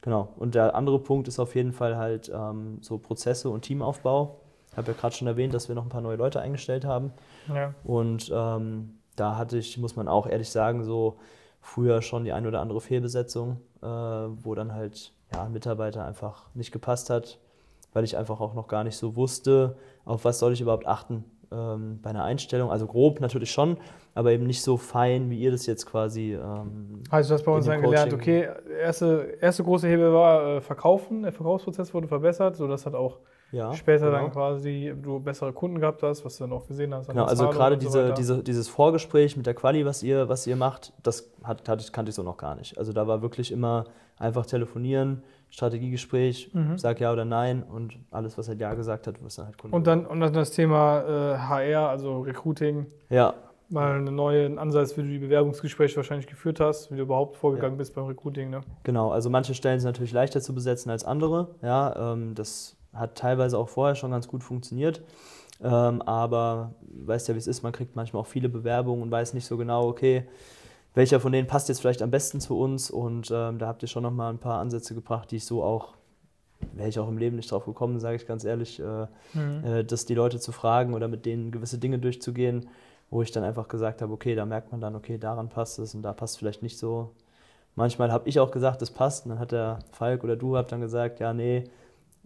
Genau. 0.02 0.28
Und 0.36 0.54
der 0.54 0.76
andere 0.76 1.00
Punkt 1.00 1.26
ist 1.26 1.40
auf 1.40 1.56
jeden 1.56 1.72
Fall 1.72 1.96
halt 1.96 2.30
ähm, 2.32 2.78
so 2.80 2.98
Prozesse 2.98 3.50
und 3.50 3.62
Teamaufbau. 3.62 4.38
Ich 4.70 4.76
habe 4.76 4.92
ja 4.92 4.96
gerade 4.96 5.16
schon 5.16 5.26
erwähnt, 5.26 5.52
dass 5.52 5.66
wir 5.66 5.74
noch 5.74 5.82
ein 5.82 5.88
paar 5.88 6.00
neue 6.00 6.16
Leute 6.16 6.40
eingestellt 6.40 6.84
haben. 6.84 7.12
Ja. 7.52 7.74
Und 7.82 8.30
ähm, 8.32 9.00
da 9.16 9.36
hatte 9.36 9.58
ich, 9.58 9.78
muss 9.78 9.96
man 9.96 10.06
auch 10.06 10.28
ehrlich 10.28 10.50
sagen, 10.50 10.84
so 10.84 11.18
früher 11.60 12.02
schon 12.02 12.22
die 12.22 12.32
ein 12.32 12.46
oder 12.46 12.60
andere 12.60 12.80
Fehlbesetzung, 12.80 13.56
äh, 13.82 13.86
wo 13.86 14.54
dann 14.54 14.72
halt 14.72 15.12
ja, 15.32 15.48
Mitarbeiter 15.48 16.04
einfach 16.04 16.46
nicht 16.54 16.72
gepasst 16.72 17.10
hat, 17.10 17.38
weil 17.92 18.04
ich 18.04 18.16
einfach 18.16 18.40
auch 18.40 18.54
noch 18.54 18.68
gar 18.68 18.84
nicht 18.84 18.96
so 18.96 19.16
wusste, 19.16 19.76
auf 20.04 20.24
was 20.24 20.38
soll 20.38 20.52
ich 20.52 20.60
überhaupt 20.60 20.86
achten 20.86 21.24
ähm, 21.52 21.98
bei 22.02 22.10
einer 22.10 22.24
Einstellung. 22.24 22.70
Also 22.70 22.86
grob 22.86 23.20
natürlich 23.20 23.50
schon, 23.50 23.76
aber 24.14 24.32
eben 24.32 24.46
nicht 24.46 24.62
so 24.62 24.76
fein, 24.76 25.30
wie 25.30 25.40
ihr 25.40 25.50
das 25.50 25.66
jetzt 25.66 25.86
quasi. 25.86 26.34
Ähm, 26.34 27.00
also 27.10 27.30
du 27.30 27.34
hast 27.34 27.44
bei 27.44 27.52
uns 27.52 27.66
dann 27.66 27.82
gelernt, 27.82 28.12
okay, 28.12 28.48
erste, 28.80 29.36
erste 29.40 29.64
große 29.64 29.88
Hebel 29.88 30.12
war 30.12 30.56
äh, 30.56 30.60
Verkaufen, 30.60 31.22
der 31.22 31.32
Verkaufsprozess 31.32 31.92
wurde 31.94 32.08
verbessert, 32.08 32.56
sodass 32.56 32.86
hat 32.86 32.94
auch 32.94 33.18
ja, 33.52 33.74
später 33.74 34.06
genau. 34.06 34.22
dann 34.22 34.32
quasi 34.32 34.94
du 35.00 35.18
bessere 35.20 35.52
Kunden 35.52 35.80
gehabt 35.80 36.02
hast, 36.02 36.24
was 36.24 36.36
du 36.36 36.44
dann 36.44 36.52
auch 36.52 36.66
gesehen 36.66 36.94
hast. 36.94 37.08
Genau, 37.08 37.24
also 37.24 37.48
gerade 37.48 37.76
diese, 37.76 38.08
so 38.08 38.14
diese, 38.14 38.42
dieses 38.42 38.68
Vorgespräch 38.68 39.36
mit 39.36 39.46
der 39.46 39.54
Quali, 39.54 39.84
was 39.84 40.02
ihr, 40.02 40.28
was 40.28 40.46
ihr 40.46 40.56
macht, 40.56 40.92
das 41.02 41.30
hat, 41.42 41.68
hat, 41.68 41.92
kannte 41.92 42.10
ich 42.10 42.14
so 42.14 42.22
noch 42.22 42.36
gar 42.36 42.54
nicht. 42.54 42.78
Also 42.78 42.92
da 42.92 43.06
war 43.06 43.22
wirklich 43.22 43.50
immer 43.50 43.84
einfach 44.18 44.46
telefonieren, 44.46 45.22
Strategiegespräch, 45.50 46.50
mhm. 46.52 46.78
sag 46.78 47.00
ja 47.00 47.12
oder 47.12 47.24
nein 47.24 47.62
und 47.64 47.98
alles, 48.10 48.38
was 48.38 48.48
er 48.48 48.54
ja 48.54 48.74
gesagt 48.74 49.06
hat, 49.06 49.22
wirst 49.22 49.38
dann 49.38 49.46
halt 49.46 49.58
Kunden. 49.58 49.74
Und 49.74 49.86
dann, 49.86 50.06
und 50.06 50.20
dann 50.20 50.32
das 50.32 50.52
Thema 50.52 51.00
äh, 51.00 51.38
HR, 51.38 51.88
also 51.88 52.20
Recruiting. 52.20 52.86
Ja. 53.08 53.34
Mal 53.68 53.96
einen 53.96 54.14
neuen 54.14 54.58
Ansatz, 54.58 54.96
wie 54.96 55.02
du 55.02 55.08
die 55.08 55.18
Bewerbungsgespräche 55.18 55.96
wahrscheinlich 55.96 56.26
geführt 56.26 56.60
hast, 56.60 56.90
wie 56.90 56.96
du 56.96 57.02
überhaupt 57.02 57.36
vorgegangen 57.36 57.74
ja. 57.74 57.78
bist 57.78 57.94
beim 57.94 58.06
Recruiting. 58.06 58.50
Ne? 58.50 58.62
Genau, 58.82 59.10
also 59.10 59.30
manche 59.30 59.54
Stellen 59.54 59.78
sind 59.78 59.88
natürlich 59.88 60.12
leichter 60.12 60.40
zu 60.40 60.54
besetzen 60.54 60.90
als 60.90 61.04
andere. 61.04 61.54
Ja, 61.62 62.12
ähm, 62.12 62.34
das 62.34 62.76
hat 62.92 63.16
teilweise 63.16 63.58
auch 63.58 63.68
vorher 63.68 63.94
schon 63.94 64.10
ganz 64.10 64.28
gut 64.28 64.42
funktioniert. 64.42 65.02
Ähm, 65.62 66.00
aber 66.02 66.72
weißt 66.82 67.28
ja, 67.28 67.34
wie 67.34 67.38
es 67.38 67.46
ist, 67.46 67.62
man 67.62 67.72
kriegt 67.72 67.96
manchmal 67.96 68.22
auch 68.22 68.26
viele 68.26 68.48
Bewerbungen 68.48 69.02
und 69.02 69.10
weiß 69.10 69.34
nicht 69.34 69.46
so 69.46 69.56
genau, 69.56 69.86
okay, 69.88 70.26
welcher 70.94 71.20
von 71.20 71.32
denen 71.32 71.46
passt 71.46 71.68
jetzt 71.68 71.80
vielleicht 71.80 72.02
am 72.02 72.10
besten 72.10 72.40
zu 72.40 72.58
uns. 72.58 72.90
Und 72.90 73.30
ähm, 73.32 73.58
da 73.58 73.66
habt 73.66 73.82
ihr 73.82 73.88
schon 73.88 74.02
nochmal 74.02 74.32
ein 74.32 74.38
paar 74.38 74.60
Ansätze 74.60 74.94
gebracht, 74.94 75.30
die 75.30 75.36
ich 75.36 75.44
so 75.44 75.62
auch, 75.62 75.94
wäre 76.72 76.88
ich 76.88 76.98
auch 76.98 77.08
im 77.08 77.18
Leben 77.18 77.36
nicht 77.36 77.50
drauf 77.50 77.64
gekommen, 77.64 78.00
sage 78.00 78.16
ich 78.16 78.26
ganz 78.26 78.44
ehrlich, 78.44 78.80
äh, 78.80 79.06
mhm. 79.34 79.64
äh, 79.64 79.84
dass 79.84 80.06
die 80.06 80.14
Leute 80.14 80.40
zu 80.40 80.52
fragen 80.52 80.94
oder 80.94 81.08
mit 81.08 81.26
denen 81.26 81.50
gewisse 81.50 81.78
Dinge 81.78 81.98
durchzugehen, 81.98 82.68
wo 83.10 83.22
ich 83.22 83.30
dann 83.30 83.44
einfach 83.44 83.68
gesagt 83.68 84.02
habe, 84.02 84.12
okay, 84.12 84.34
da 84.34 84.46
merkt 84.46 84.72
man 84.72 84.80
dann, 84.80 84.96
okay, 84.96 85.18
daran 85.18 85.48
passt 85.48 85.78
es 85.78 85.94
und 85.94 86.02
da 86.02 86.12
passt 86.12 86.38
vielleicht 86.38 86.62
nicht 86.62 86.78
so. 86.78 87.10
Manchmal 87.76 88.12
habe 88.12 88.28
ich 88.28 88.40
auch 88.40 88.50
gesagt, 88.50 88.82
das 88.82 88.90
passt, 88.90 89.24
und 89.24 89.30
dann 89.30 89.38
hat 89.38 89.52
der 89.52 89.78
Falk 89.92 90.24
oder 90.24 90.36
du 90.36 90.56
habt 90.56 90.72
dann 90.72 90.80
gesagt, 90.80 91.20
ja, 91.20 91.32
nee, 91.32 91.64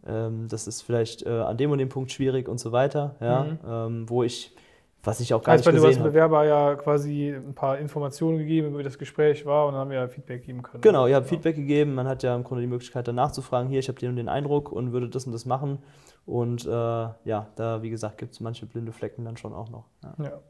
ähm, 0.07 0.49
das 0.49 0.67
ist 0.67 0.83
vielleicht 0.83 1.25
äh, 1.25 1.31
an 1.31 1.57
dem 1.57 1.71
und 1.71 1.79
dem 1.79 1.89
Punkt 1.89 2.13
schwierig 2.13 2.49
und 2.49 2.59
so 2.59 2.73
weiter, 2.73 3.17
ja, 3.21 3.45
mhm. 3.45 3.59
ähm, 3.67 4.11
wo 4.11 4.23
ich, 4.23 4.55
was 5.03 5.21
ich 5.21 5.35
auch 5.35 5.43
gar 5.43 5.55
heißt, 5.55 5.67
nicht 5.67 5.75
gesehen 5.75 5.87
habe. 5.87 5.95
Du 5.95 6.05
hast 6.05 6.13
Bewerber 6.13 6.45
ja 6.45 6.75
quasi 6.77 7.31
ein 7.31 7.55
paar 7.55 7.79
Informationen 7.79 8.39
gegeben, 8.39 8.77
wie 8.79 8.83
das 8.83 8.99
Gespräch 8.99 9.45
war 9.47 9.67
und 9.67 9.73
dann 9.73 9.81
haben 9.83 9.91
wir 9.91 9.99
ja 9.99 10.09
Feedback 10.09 10.45
geben 10.45 10.63
können. 10.63 10.81
Genau, 10.81 11.07
ihr 11.07 11.17
habt 11.17 11.27
ja. 11.27 11.31
Feedback 11.31 11.57
gegeben, 11.57 11.95
man 11.95 12.07
hat 12.07 12.23
ja 12.23 12.35
im 12.35 12.45
Grunde 12.45 12.63
die 12.63 12.69
Möglichkeit 12.69 13.07
danach 13.09 13.33
zu 13.33 13.43
fragen, 13.43 13.69
hier, 13.69 13.79
ich 13.79 13.89
habe 13.89 13.99
den 13.99 14.11
und 14.11 14.17
den 14.17 14.29
Eindruck 14.29 14.73
und 14.73 14.93
würde 14.93 15.09
das 15.09 15.27
und 15.27 15.33
das 15.33 15.47
machen 15.47 15.79
und 16.27 16.65
äh, 16.65 16.71
ja, 16.71 17.47
da, 17.57 17.83
wie 17.83 17.91
gesagt, 17.91 18.19
gibt 18.19 18.33
es 18.33 18.41
manche 18.41 18.67
blinde 18.67 18.93
Flecken 18.93 19.25
dann 19.25 19.37
schon 19.37 19.53
auch 19.53 19.71
noch. 19.71 19.85
ja. 20.03 20.25
ja. 20.25 20.41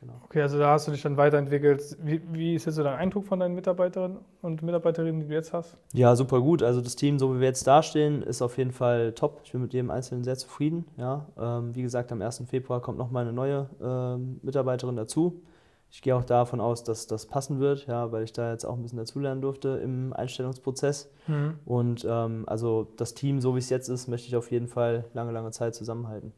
Genau. 0.00 0.14
Okay, 0.24 0.40
also 0.40 0.58
da 0.58 0.70
hast 0.70 0.88
du 0.88 0.92
dich 0.92 1.02
dann 1.02 1.18
weiterentwickelt. 1.18 1.98
Wie, 2.02 2.22
wie 2.32 2.54
ist 2.54 2.64
jetzt 2.64 2.76
so 2.76 2.82
dein 2.82 2.98
Eindruck 2.98 3.26
von 3.26 3.38
deinen 3.38 3.54
Mitarbeiterinnen 3.54 4.18
und 4.40 4.62
Mitarbeiterinnen, 4.62 5.20
die 5.20 5.26
du 5.26 5.34
jetzt 5.34 5.52
hast? 5.52 5.76
Ja, 5.92 6.16
super 6.16 6.40
gut. 6.40 6.62
Also 6.62 6.80
das 6.80 6.96
Team, 6.96 7.18
so 7.18 7.34
wie 7.34 7.40
wir 7.40 7.48
jetzt 7.48 7.66
dastehen, 7.66 8.22
ist 8.22 8.40
auf 8.40 8.56
jeden 8.56 8.72
Fall 8.72 9.12
top. 9.12 9.40
Ich 9.44 9.52
bin 9.52 9.60
mit 9.60 9.74
jedem 9.74 9.90
Einzelnen 9.90 10.24
sehr 10.24 10.36
zufrieden. 10.36 10.86
Ja, 10.96 11.26
ähm, 11.38 11.74
wie 11.74 11.82
gesagt, 11.82 12.12
am 12.12 12.22
1. 12.22 12.44
Februar 12.48 12.80
kommt 12.80 12.96
noch 12.96 13.10
mal 13.10 13.20
eine 13.20 13.34
neue 13.34 13.68
ähm, 13.82 14.40
Mitarbeiterin 14.42 14.96
dazu. 14.96 15.42
Ich 15.90 16.00
gehe 16.02 16.16
auch 16.16 16.24
davon 16.24 16.60
aus, 16.60 16.84
dass 16.84 17.06
das 17.06 17.26
passen 17.26 17.58
wird, 17.58 17.86
ja, 17.86 18.12
weil 18.12 18.22
ich 18.22 18.32
da 18.32 18.52
jetzt 18.52 18.64
auch 18.64 18.76
ein 18.76 18.82
bisschen 18.82 18.98
dazulernen 18.98 19.42
durfte 19.42 19.80
im 19.82 20.12
Einstellungsprozess. 20.12 21.10
Mhm. 21.26 21.58
Und 21.66 22.06
ähm, 22.08 22.44
also 22.46 22.86
das 22.96 23.14
Team, 23.14 23.40
so 23.40 23.54
wie 23.54 23.58
es 23.58 23.68
jetzt 23.68 23.88
ist, 23.88 24.06
möchte 24.06 24.28
ich 24.28 24.36
auf 24.36 24.50
jeden 24.50 24.68
Fall 24.68 25.04
lange, 25.12 25.32
lange 25.32 25.50
Zeit 25.50 25.74
zusammenhalten. 25.74 26.32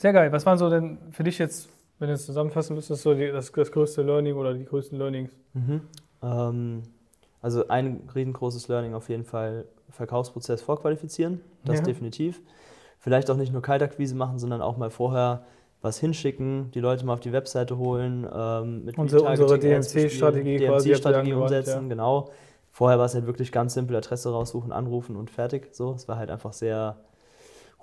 Sehr 0.00 0.14
geil. 0.14 0.32
Was 0.32 0.46
waren 0.46 0.56
so 0.56 0.70
denn 0.70 0.96
für 1.10 1.24
dich 1.24 1.36
jetzt 1.38 1.68
Wenn 1.98 2.08
du 2.08 2.14
es 2.14 2.24
zusammenfassen 2.24 2.74
müsstest, 2.74 3.02
so 3.02 3.12
die, 3.12 3.30
das, 3.30 3.52
das 3.52 3.70
größte 3.70 4.00
Learning 4.00 4.34
oder 4.34 4.54
die 4.54 4.64
größten 4.64 4.96
Learnings. 4.98 5.30
Mhm. 5.52 5.82
Ähm, 6.22 6.82
also 7.42 7.68
ein 7.68 8.08
riesengroßes 8.14 8.68
Learning 8.68 8.94
auf 8.94 9.10
jeden 9.10 9.24
Fall 9.24 9.66
Verkaufsprozess 9.90 10.62
vorqualifizieren, 10.62 11.42
das 11.66 11.80
Ja. 11.80 11.84
definitiv. 11.84 12.40
Vielleicht 12.98 13.30
auch 13.30 13.36
nicht 13.36 13.52
nur 13.52 13.60
Kaltakquise 13.60 14.14
machen, 14.14 14.38
sondern 14.38 14.62
auch 14.62 14.78
mal 14.78 14.88
vorher 14.88 15.44
was 15.82 15.98
hinschicken, 15.98 16.70
die 16.70 16.80
Leute 16.80 17.04
mal 17.04 17.12
auf 17.12 17.20
die 17.20 17.32
Webseite 17.32 17.76
holen, 17.76 18.26
ähm, 18.34 18.86
mit 18.86 18.96
Unsere- 18.96 19.24
unsere 19.24 19.58
DMC-Strategie 19.58 20.66
angewandt, 20.66 21.32
umsetzen, 21.34 21.90
genau. 21.90 22.30
Vorher 22.70 22.98
war 22.98 23.04
es 23.04 23.14
halt 23.14 23.26
wirklich 23.26 23.52
ganz 23.52 23.74
simpel, 23.74 23.96
Adresse 23.96 24.30
raussuchen, 24.30 24.72
anrufen 24.72 25.16
und 25.16 25.28
fertig. 25.30 25.68
So, 25.74 25.92
es 25.92 26.08
war 26.08 26.16
halt 26.16 26.30
einfach 26.30 26.54
sehr 26.54 26.96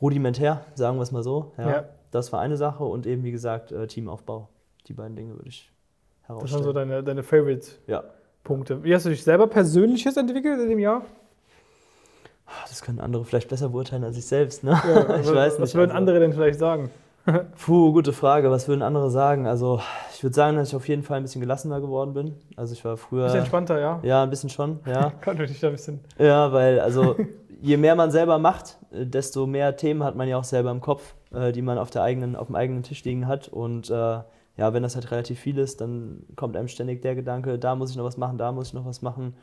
rudimentär, 0.02 0.62
sagen 0.74 0.98
wir 0.98 1.04
es 1.04 1.12
mal 1.12 1.22
so. 1.24 1.52
Ja. 1.60 1.70
Ja. 1.70 1.86
Das 2.12 2.32
war 2.34 2.40
eine 2.40 2.58
Sache 2.58 2.84
und 2.84 3.06
eben 3.06 3.24
wie 3.24 3.32
gesagt 3.32 3.72
äh, 3.72 3.88
Teamaufbau. 3.88 4.50
Die 4.88 4.94
beiden 4.94 5.16
Dinge 5.16 5.36
würde 5.36 5.50
ich 5.50 5.70
Das 6.22 6.30
waren 6.30 6.38
herausstellen. 6.38 6.64
so 6.64 6.74
deine, 6.74 7.04
deine 7.04 7.24
Favorite-Punkte. 7.24 8.74
ja. 8.76 8.84
Wie 8.84 8.94
hast 8.96 9.06
du 9.06 9.10
dich 9.10 9.24
selber 9.24 9.48
persönlich 9.48 10.04
jetzt 10.06 10.18
entwickelt 10.18 10.60
in 10.62 10.70
dem 10.70 10.80
Jahr? 10.80 11.02
Das 12.70 12.82
können 12.82 13.00
andere 13.00 13.26
vielleicht 13.26 13.50
besser 13.50 13.70
beurteilen 13.70 14.04
als 14.04 14.18
ich 14.18 14.26
selbst, 14.26 14.64
ne? 14.64 14.72
ich 14.84 15.28
was, 15.28 15.36
weiß 15.36 15.54
nicht. 15.54 15.62
Was 15.62 15.76
würden 15.76 15.92
also- 15.92 15.98
andere 15.98 16.20
denn 16.20 16.34
vielleicht 16.34 16.60
sagen? 16.60 16.90
Puh, 17.66 17.92
gute 17.92 18.14
Frage. 18.14 18.50
Was 18.50 18.70
würden 18.70 18.82
andere 18.82 19.12
sagen? 19.12 19.48
Also, 19.48 19.82
ich 20.14 20.24
würde 20.24 20.34
sagen, 20.34 20.56
dass 20.56 20.70
ich 20.70 20.76
auf 20.78 20.88
jeden 20.88 21.04
Fall 21.04 21.18
ein 21.18 21.24
bisschen 21.24 21.42
gelassener 21.42 21.82
geworden 21.82 22.14
bin. 22.14 22.36
Also, 22.56 22.72
ich 22.74 22.86
war 22.86 22.96
früher. 22.96 23.26
Bisschen 23.26 23.40
entspannter, 23.40 23.82
ja? 23.82 24.00
Ja, 24.02 24.24
ein 24.24 24.30
bisschen 24.30 24.50
schon, 24.50 24.80
ja. 24.86 25.10
Kann 25.22 25.36
dich 25.36 25.60
da 25.60 25.68
ein 25.68 25.74
bisschen. 25.74 26.00
ja, 26.18 26.54
weil, 26.54 26.80
also, 26.80 27.18
je 27.62 27.76
mehr 27.76 27.96
man 27.96 28.12
selber 28.12 28.40
macht, 28.40 28.78
desto 29.06 29.46
mehr 29.48 29.76
Themen 29.78 30.04
hat 30.04 30.16
man 30.16 30.28
ja 30.28 30.38
auch 30.38 30.44
selber 30.44 30.72
im 30.72 30.82
Kopf, 30.82 31.16
äh, 31.34 31.52
die 31.52 31.62
man 31.62 31.78
auf, 31.78 31.90
der 31.90 32.04
eigenen, 32.04 32.36
auf 32.36 32.48
dem 32.48 32.56
eigenen 32.56 32.84
Tisch 32.84 33.04
liegen 33.04 33.28
hat. 33.28 33.48
Und 33.48 33.90
äh, 33.90 33.94
ja, 33.94 34.74
wenn 34.74 34.84
das 34.84 34.96
halt 34.96 35.12
relativ 35.12 35.40
viel 35.40 35.58
ist, 35.58 35.82
dann 35.82 36.24
kommt 36.36 36.56
einem 36.58 36.68
ständig 36.68 37.02
der 37.02 37.16
Gedanke, 37.16 37.60
da 37.60 37.76
muss 37.76 37.92
ich 37.92 37.98
noch 37.98 38.06
was 38.06 38.18
machen, 38.18 38.38
da 38.38 38.52
muss 38.52 38.70
ich 38.70 38.74
noch 38.74 38.86
was 38.86 39.02
machen. 39.02 39.36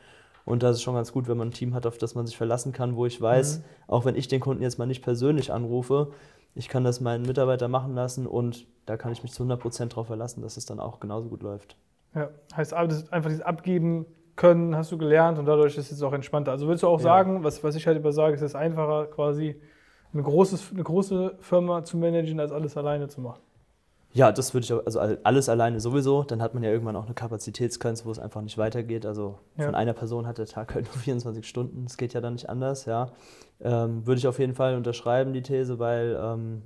Und 0.43 0.61
das 0.61 0.75
ist 0.77 0.83
schon 0.83 0.93
ganz 0.95 1.11
gut, 1.11 1.27
wenn 1.27 1.37
man 1.37 1.47
ein 1.47 1.53
Team 1.53 1.73
hat, 1.73 1.85
auf 1.87 1.97
das 1.97 2.13
man 2.13 2.27
sich 2.27 2.37
verlassen 2.37 2.71
kann, 2.71 2.95
wo 2.95 3.05
ich 3.05 3.19
weiß, 3.19 3.59
Mhm. 3.59 3.63
auch 3.87 4.05
wenn 4.05 4.15
ich 4.15 4.27
den 4.27 4.39
Kunden 4.41 4.61
jetzt 4.61 4.77
mal 4.77 4.85
nicht 4.85 5.03
persönlich 5.03 5.51
anrufe, 5.51 6.11
ich 6.53 6.69
kann 6.69 6.83
das 6.83 7.01
meinen 7.01 7.25
Mitarbeiter 7.25 7.67
machen 7.67 7.95
lassen 7.95 8.27
und 8.27 8.65
da 8.85 8.95
kann 8.95 9.11
ich 9.11 9.23
mich 9.23 9.31
zu 9.33 9.43
100% 9.43 9.87
drauf 9.93 10.07
verlassen, 10.07 10.41
dass 10.41 10.55
es 10.57 10.65
dann 10.65 10.79
auch 10.79 10.99
genauso 10.99 11.29
gut 11.29 11.41
läuft. 11.43 11.75
Ja, 12.13 12.29
heißt 12.55 12.73
einfach 12.73 13.25
dieses 13.29 13.41
Abgeben 13.41 14.05
können, 14.35 14.75
hast 14.75 14.91
du 14.91 14.97
gelernt 14.97 15.39
und 15.39 15.45
dadurch 15.45 15.77
ist 15.77 15.91
es 15.91 16.01
auch 16.01 16.13
entspannter. 16.13 16.51
Also 16.51 16.67
würdest 16.67 16.83
du 16.83 16.87
auch 16.87 16.99
Ja. 16.99 17.03
sagen, 17.03 17.43
was, 17.43 17.63
was 17.63 17.75
ich 17.75 17.87
halt 17.87 17.97
immer 17.97 18.11
sage, 18.11 18.35
es 18.35 18.41
ist 18.41 18.55
einfacher, 18.55 19.05
quasi 19.07 19.59
eine, 20.13 20.23
großes, 20.23 20.71
eine 20.73 20.83
große 20.83 21.37
Firma 21.39 21.83
zu 21.83 21.97
managen, 21.97 22.39
als 22.39 22.51
alles 22.51 22.75
alleine 22.77 23.07
zu 23.07 23.21
machen. 23.21 23.41
Ja, 24.13 24.31
das 24.31 24.53
würde 24.53 24.63
ich 24.63 24.71
auch, 24.71 24.85
also 24.85 24.99
alles 25.23 25.49
alleine 25.49 25.81
sowieso, 25.81 26.23
dann 26.23 26.41
hat 26.41 26.53
man 26.53 26.63
ja 26.63 26.71
irgendwann 26.71 26.95
auch 26.95 27.05
eine 27.05 27.13
Kapazitätsgrenze, 27.13 28.05
wo 28.05 28.11
es 28.11 28.19
einfach 28.19 28.41
nicht 28.41 28.57
weitergeht. 28.57 29.05
Also 29.05 29.39
Ja. 29.57 29.65
von 29.65 29.75
einer 29.75 29.91
Person 29.93 30.25
hat 30.25 30.37
der 30.37 30.45
Tag 30.45 30.73
halt 30.73 30.85
nur 30.85 30.93
24 31.03 31.45
Stunden, 31.47 31.83
das 31.83 31.97
geht 31.97 32.13
ja 32.13 32.21
dann 32.21 32.33
nicht 32.33 32.49
anders, 32.49 32.85
ja. 32.85 33.11
Ähm, 33.61 34.05
würde 34.07 34.19
ich 34.19 34.27
auf 34.27 34.39
jeden 34.39 34.53
Fall 34.55 34.75
unterschreiben, 34.75 35.33
die 35.33 35.41
These, 35.41 35.79
weil 35.79 36.17
ähm, 36.21 36.61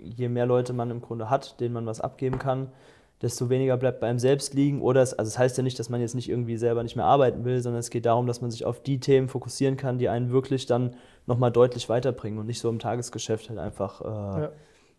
je 0.00 0.28
mehr 0.28 0.46
Leute 0.46 0.72
man 0.72 0.90
im 0.90 1.00
Grunde 1.00 1.28
hat, 1.28 1.60
denen 1.60 1.74
man 1.74 1.86
was 1.86 2.00
abgeben 2.00 2.38
kann, 2.38 2.68
desto 3.22 3.48
weniger 3.48 3.76
bleibt 3.76 4.00
bei 4.00 4.08
einem 4.08 4.18
selbst 4.18 4.52
liegen. 4.54 4.82
Oder 4.82 5.00
es, 5.02 5.14
also 5.14 5.28
es 5.28 5.38
heißt 5.38 5.56
ja 5.56 5.62
nicht, 5.62 5.78
dass 5.78 5.88
man 5.88 6.00
jetzt 6.00 6.14
nicht 6.14 6.28
irgendwie 6.28 6.56
selber 6.56 6.82
nicht 6.82 6.96
mehr 6.96 7.04
arbeiten 7.04 7.44
will, 7.44 7.60
sondern 7.60 7.80
es 7.80 7.90
geht 7.90 8.04
darum, 8.06 8.26
dass 8.26 8.40
man 8.40 8.50
sich 8.50 8.64
auf 8.64 8.82
die 8.82 8.98
Themen 9.00 9.28
fokussieren 9.28 9.76
kann, 9.76 9.98
die 9.98 10.08
einen 10.08 10.30
wirklich 10.32 10.66
dann 10.66 10.96
nochmal 11.26 11.52
deutlich 11.52 11.88
weiterbringen 11.88 12.38
und 12.38 12.46
nicht 12.46 12.58
so 12.58 12.68
im 12.68 12.78
Tagesgeschäft 12.78 13.48
halt 13.48 13.58
einfach 13.58 14.00
äh, 14.00 14.04
Ja. 14.42 14.52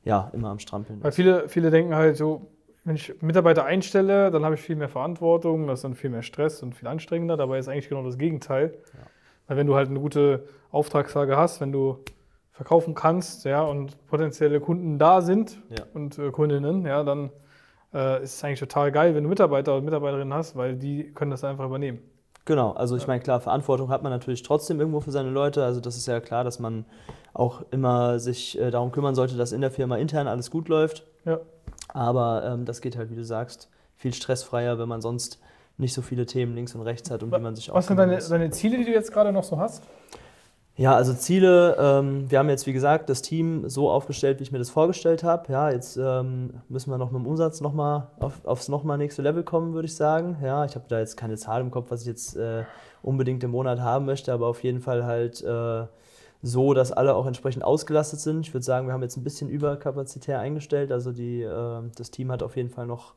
ja. 0.06 0.32
immer 0.34 0.50
am 0.50 0.60
Strampeln 0.60 1.04
Weil 1.04 1.12
viele, 1.12 1.50
viele 1.50 1.70
denken 1.70 1.96
halt 1.96 2.16
so, 2.16 2.48
wenn 2.86 2.96
ich 2.96 3.22
Mitarbeiter 3.22 3.66
einstelle, 3.66 4.32
dann 4.32 4.44
habe 4.46 4.56
ich 4.56 4.62
viel 4.62 4.76
mehr 4.76 4.90
Verantwortung, 4.90 5.68
das 5.68 5.80
ist 5.80 5.84
dann 5.84 5.96
viel 5.96 6.10
mehr 6.10 6.22
Stress 6.22 6.64
und 6.64 6.76
viel 6.76 6.88
anstrengender. 6.88 7.38
Dabei 7.38 7.58
ist 7.60 7.68
eigentlich 7.68 7.90
genau 7.90 8.04
das 8.04 8.18
Gegenteil. 8.18 8.74
Ja. 8.94 9.00
Weil 9.48 9.58
wenn 9.58 9.68
du 9.68 9.76
halt 9.76 9.90
eine 9.90 10.00
gute 10.00 10.46
Auftragslage 10.72 11.38
hast, 11.38 11.62
wenn 11.62 11.72
du 11.72 12.00
verkaufen 12.52 12.94
kannst, 12.94 13.46
ja, 13.46 13.64
und 13.64 14.06
potenzielle 14.08 14.60
Kunden 14.60 15.00
da 15.00 15.22
sind 15.22 15.62
Ja. 15.70 15.86
und 15.94 16.20
äh, 16.20 16.30
Kundinnen, 16.32 16.86
ja, 16.86 17.04
dann 17.04 17.32
äh, 17.94 18.24
ist 18.24 18.36
es 18.36 18.44
eigentlich 18.44 18.60
total 18.60 18.92
geil, 18.92 19.16
wenn 19.16 19.24
du 19.24 19.30
Mitarbeiter 19.30 19.76
und 19.76 19.86
Mitarbeiterinnen 19.86 20.34
hast, 20.34 20.56
weil 20.56 20.76
die 20.76 21.12
können 21.14 21.32
das 21.32 21.44
einfach 21.44 21.66
übernehmen. 21.66 22.00
Genau, 22.46 22.72
also 22.72 22.98
ich 22.98 23.08
meine, 23.08 23.22
klar, 23.22 23.40
Verantwortung 23.40 23.90
hat 23.90 24.04
man 24.04 24.12
natürlich 24.12 24.44
trotzdem 24.44 24.80
irgendwo 24.80 25.00
für 25.00 25.12
seine 25.12 25.30
Leute. 25.30 25.64
Also 25.64 25.80
das 25.80 25.96
ist 25.96 26.08
ja 26.08 26.20
klar, 26.20 26.44
dass 26.44 26.60
man 26.60 26.86
auch 27.34 27.64
immer 27.72 28.20
sich 28.20 28.60
äh, 28.60 28.70
darum 28.70 28.92
kümmern 28.92 29.16
sollte, 29.16 29.38
dass 29.38 29.54
in 29.54 29.62
der 29.62 29.72
Firma 29.72 29.96
intern 29.96 30.28
alles 30.28 30.52
gut 30.52 30.68
läuft. 30.68 31.06
Ja. 31.24 31.40
Aber 31.94 32.44
ähm, 32.46 32.66
das 32.66 32.82
geht 32.82 32.98
halt, 32.98 33.12
wie 33.12 33.16
du 33.16 33.24
sagst, 33.24 33.70
viel 33.96 34.14
stressfreier, 34.14 34.78
wenn 34.78 34.90
man 34.90 35.02
sonst 35.02 35.40
nicht 35.78 35.94
so 35.94 36.02
viele 36.02 36.26
Themen 36.26 36.54
links 36.54 36.76
und 36.76 36.82
rechts 36.82 37.10
hat, 37.10 37.24
um 37.24 37.32
die 37.32 37.40
man 37.40 37.56
sich 37.56 37.72
auch 37.72 37.76
Was 37.76 37.88
sind 37.88 37.98
deine, 37.98 38.18
deine 38.18 38.50
Ziele, 38.52 38.78
die 38.78 38.86
du 38.86 38.92
jetzt 38.92 39.14
gerade 39.14 39.32
noch 39.32 39.44
so 39.44 39.58
hast? 39.58 39.84
Ja, 40.76 40.96
also 40.96 41.14
Ziele, 41.14 41.78
ähm, 41.80 42.32
wir 42.32 42.40
haben 42.40 42.50
jetzt, 42.50 42.66
wie 42.66 42.74
gesagt, 42.74 43.08
das 43.08 43.22
Team 43.22 43.70
so 43.70 43.92
aufgestellt, 43.92 44.40
wie 44.40 44.44
ich 44.44 44.52
mir 44.52 44.58
das 44.58 44.72
vorgestellt 44.72 45.24
habe. 45.24 45.52
Ja, 45.52 45.70
jetzt 45.70 45.98
ähm, 45.98 46.62
müssen 46.68 46.90
wir 46.90 46.98
noch 46.98 47.12
mit 47.12 47.22
dem 47.22 47.28
Umsatz 47.28 47.62
noch 47.62 47.74
mal 47.74 48.10
auf, 48.20 48.44
aufs 48.44 48.70
nochmal 48.70 48.98
nächste 48.98 49.22
Level 49.22 49.44
kommen, 49.44 49.76
würde 49.76 49.86
ich 49.86 49.96
sagen. 49.96 50.38
Ja, 50.42 50.66
ich 50.66 50.74
habe 50.74 50.86
da 50.88 50.98
jetzt 50.98 51.16
keine 51.16 51.38
Zahl 51.38 51.62
im 51.62 51.70
Kopf, 51.70 51.92
was 51.92 52.02
ich 52.02 52.08
jetzt 52.08 52.36
äh, 52.38 52.64
unbedingt 53.04 53.44
im 53.44 53.52
Monat 53.52 53.82
haben 53.82 54.06
möchte, 54.06 54.34
aber 54.34 54.48
auf 54.48 54.64
jeden 54.64 54.82
Fall 54.82 55.06
halt 55.06 55.44
äh, 55.44 55.86
so, 56.42 56.74
dass 56.74 56.92
alle 56.92 57.14
auch 57.16 57.28
entsprechend 57.28 57.64
ausgelastet 57.64 58.20
sind. 58.22 58.48
Ich 58.48 58.54
würde 58.54 58.66
sagen, 58.66 58.88
wir 58.88 58.94
haben 58.94 59.04
jetzt 59.04 59.16
ein 59.16 59.24
bisschen 59.24 59.50
überkapazitär 59.50 60.40
eingestellt. 60.40 60.92
Also 60.92 61.12
die, 61.12 61.44
äh, 61.44 61.82
das 61.96 62.10
Team 62.10 62.32
hat 62.32 62.42
auf 62.42 62.58
jeden 62.58 62.72
Fall 62.72 62.88
noch 62.88 63.14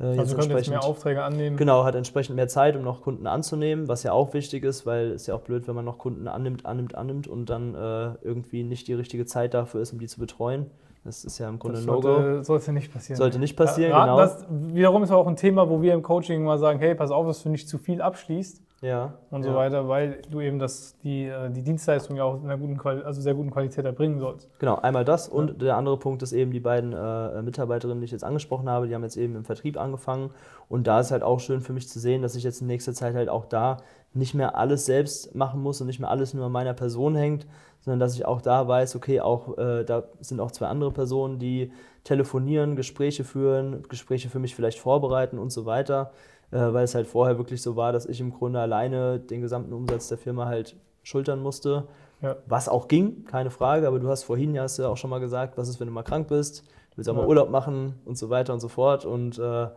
äh, 0.00 0.08
jetzt 0.10 0.18
Also 0.18 0.36
du 0.36 0.42
könntest 0.42 0.70
mehr 0.70 0.84
Aufträge 0.84 1.22
annehmen. 1.22 1.56
Genau, 1.56 1.84
hat 1.84 1.94
entsprechend 1.94 2.36
mehr 2.36 2.48
Zeit, 2.48 2.76
um 2.76 2.82
noch 2.82 3.02
Kunden 3.02 3.26
anzunehmen, 3.26 3.88
was 3.88 4.02
ja 4.02 4.12
auch 4.12 4.34
wichtig 4.34 4.64
ist, 4.64 4.86
weil 4.86 5.12
es 5.12 5.26
ja 5.26 5.34
auch 5.34 5.40
blöd, 5.40 5.66
wenn 5.68 5.74
man 5.74 5.84
noch 5.84 5.98
Kunden 5.98 6.28
annimmt, 6.28 6.66
annimmt, 6.66 6.94
annimmt 6.94 7.28
und 7.28 7.48
dann 7.48 7.74
äh, 7.74 8.14
irgendwie 8.22 8.62
nicht 8.62 8.88
die 8.88 8.94
richtige 8.94 9.26
Zeit 9.26 9.54
dafür 9.54 9.80
ist, 9.80 9.92
um 9.92 9.98
die 9.98 10.06
zu 10.06 10.20
betreuen. 10.20 10.66
Das 11.04 11.24
ist 11.24 11.38
ja 11.38 11.48
im 11.48 11.60
Grunde 11.60 11.78
ein 11.78 11.84
No-Go. 11.84 12.02
sollte, 12.02 12.44
sollte 12.44 12.72
nicht 12.72 12.92
passieren. 12.92 13.16
Sollte 13.16 13.38
nicht 13.38 13.56
passieren, 13.56 13.92
Ja, 13.92 14.04
genau. 14.04 14.16
Das 14.18 14.44
wiederum 14.50 15.04
ist 15.04 15.12
auch 15.12 15.28
ein 15.28 15.36
Thema, 15.36 15.70
wo 15.70 15.80
wir 15.80 15.94
im 15.94 16.02
Coaching 16.02 16.42
mal 16.42 16.58
sagen, 16.58 16.80
hey, 16.80 16.96
pass 16.96 17.12
auf, 17.12 17.26
dass 17.26 17.44
du 17.44 17.48
nicht 17.48 17.68
zu 17.68 17.78
viel 17.78 18.02
abschließt 18.02 18.65
Ja. 18.82 19.14
und 19.30 19.44
ja. 19.44 19.50
so 19.50 19.56
weiter, 19.56 19.88
weil 19.88 20.20
du 20.30 20.40
eben 20.40 20.58
das, 20.58 20.96
die, 21.02 21.24
äh, 21.24 21.50
die 21.50 21.62
Dienstleistung 21.62 22.16
ja 22.16 22.24
auch 22.24 22.36
in 22.36 22.44
einer 22.44 22.58
guten 22.58 22.76
Quali 22.76 23.02
also 23.02 23.22
sehr 23.22 23.34
guten 23.34 23.50
Qualität 23.50 23.84
erbringen 23.86 24.18
sollst. 24.18 24.50
Genau, 24.58 24.76
einmal 24.76 25.04
das 25.04 25.28
und 25.28 25.62
der 25.62 25.76
andere 25.76 25.98
Punkt 25.98 26.22
ist 26.22 26.32
eben 26.32 26.50
die 26.50 26.60
beiden 26.60 26.92
äh, 26.92 27.40
Mitarbeiterinnen, 27.40 28.00
die 28.00 28.04
ich 28.04 28.10
jetzt 28.10 28.24
angesprochen 28.24 28.68
habe, 28.68 28.86
die 28.86 28.94
haben 28.94 29.02
jetzt 29.02 29.16
eben 29.16 29.34
im 29.34 29.44
Vertrieb 29.44 29.78
angefangen 29.78 30.30
und 30.68 30.86
da 30.86 31.00
ist 31.00 31.10
halt 31.10 31.22
auch 31.22 31.40
schön 31.40 31.62
für 31.62 31.72
mich 31.72 31.88
zu 31.88 31.98
sehen, 31.98 32.20
dass 32.20 32.34
ich 32.34 32.44
jetzt 32.44 32.60
in 32.60 32.66
nächster 32.66 32.92
Zeit 32.92 33.14
halt 33.14 33.30
auch 33.30 33.46
da 33.46 33.78
nicht 34.12 34.34
mehr 34.34 34.56
alles 34.56 34.86
selbst 34.86 35.34
machen 35.34 35.62
muss 35.62 35.80
und 35.80 35.86
nicht 35.86 36.00
mehr 36.00 36.10
alles 36.10 36.34
nur 36.34 36.46
an 36.46 36.52
meiner 36.52 36.74
Person 36.74 37.16
hängt, 37.16 37.46
sondern 37.80 38.00
dass 38.00 38.14
ich 38.14 38.26
auch 38.26 38.40
da 38.40 38.66
weiß, 38.66 38.96
okay, 38.96 39.20
auch 39.20 39.56
äh, 39.58 39.84
da 39.84 40.04
sind 40.20 40.40
auch 40.40 40.50
zwei 40.50 40.66
andere 40.66 40.90
Personen, 40.90 41.38
die 41.38 41.72
telefonieren, 42.04 42.76
Gespräche 42.76 43.24
führen, 43.24 43.82
Gespräche 43.88 44.28
für 44.28 44.38
mich 44.38 44.54
vielleicht 44.54 44.78
vorbereiten 44.78 45.38
und 45.38 45.50
so 45.50 45.66
weiter, 45.66 46.12
weil 46.50 46.84
es 46.84 46.94
halt 46.94 47.06
vorher 47.06 47.38
wirklich 47.38 47.62
so 47.62 47.76
war, 47.76 47.92
dass 47.92 48.06
ich 48.06 48.20
im 48.20 48.32
Grunde 48.32 48.60
alleine 48.60 49.18
den 49.18 49.40
gesamten 49.40 49.72
Umsatz 49.72 50.08
der 50.08 50.18
Firma 50.18 50.46
halt 50.46 50.76
schultern 51.02 51.40
musste. 51.40 51.88
Ja. 52.22 52.36
Was 52.46 52.68
auch 52.68 52.88
ging, 52.88 53.24
keine 53.24 53.50
Frage, 53.50 53.86
aber 53.86 53.98
du 53.98 54.08
hast 54.08 54.24
vorhin 54.24 54.54
ja, 54.54 54.62
hast 54.62 54.78
ja 54.78 54.88
auch 54.88 54.96
schon 54.96 55.10
mal 55.10 55.20
gesagt, 55.20 55.58
was 55.58 55.68
ist, 55.68 55.80
wenn 55.80 55.86
du 55.86 55.92
mal 55.92 56.02
krank 56.02 56.28
bist, 56.28 56.62
du 56.90 56.96
willst 56.96 57.10
auch 57.10 57.14
mal 57.14 57.22
Ja. 57.22 57.28
Urlaub 57.28 57.50
machen 57.50 57.94
und 58.04 58.16
so 58.16 58.30
weiter 58.30 58.52
und 58.54 58.60
so 58.60 58.68
fort. 58.68 59.04
Und 59.04 59.38
äh, 59.38 59.68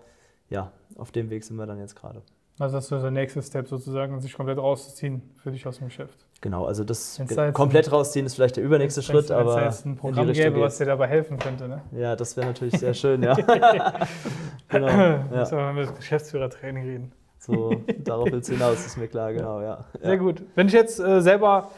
ja, 0.49 0.71
auf 0.95 1.11
dem 1.11 1.29
Weg 1.29 1.43
sind 1.43 1.57
wir 1.57 1.65
dann 1.65 1.79
jetzt 1.79 1.95
gerade. 1.95 2.21
Also 2.59 2.75
das 2.75 2.91
ist 2.91 3.01
der 3.01 3.11
nächste 3.11 3.41
Step 3.41 3.67
sozusagen, 3.69 4.19
sich 4.19 4.33
komplett 4.33 4.57
rauszuziehen 4.57 5.21
für 5.37 5.49
dich 5.49 5.65
aus 5.65 5.77
dem 5.77 5.87
Geschäft. 5.87 6.25
Genau, 6.41 6.65
also 6.65 6.83
das 6.83 7.21
komplett 7.53 7.91
rausziehen 7.91 8.25
ist 8.25 8.35
vielleicht 8.35 8.57
der 8.57 8.63
übernächste 8.63 9.01
Schritt, 9.01 9.31
aber 9.31 9.63
jetzt 9.63 9.85
ein 9.85 9.89
in 9.89 9.95
die 9.95 9.99
Programm 9.99 10.27
Richtung 10.27 10.53
gäbe, 10.53 10.61
was 10.61 10.77
dir 10.77 10.85
dabei 10.85 11.07
helfen 11.07 11.37
könnte, 11.37 11.67
ne? 11.67 11.81
Ja, 11.91 12.15
das 12.17 12.35
wäre 12.35 12.47
natürlich 12.47 12.77
sehr 12.77 12.93
schön, 12.93 13.23
ja. 13.23 13.35
genau, 14.69 14.87
ja. 14.87 15.23
Müssen 15.31 15.57
wir 15.57 15.63
mal 15.63 15.73
mit 15.73 15.95
Geschäftsführertraining 15.95 16.83
reden. 16.83 17.11
So, 17.41 17.83
darauf 18.03 18.29
willst 18.31 18.49
du 18.49 18.53
hinaus, 18.53 18.85
ist 18.85 18.97
mir 18.97 19.07
klar, 19.07 19.31
genau, 19.31 19.61
ja. 19.61 19.85
Sehr 20.01 20.11
ja. 20.11 20.15
gut. 20.17 20.43
Wenn 20.55 20.67
ich 20.67 20.73
jetzt 20.73 20.99
äh, 20.99 21.21
selber 21.21 21.69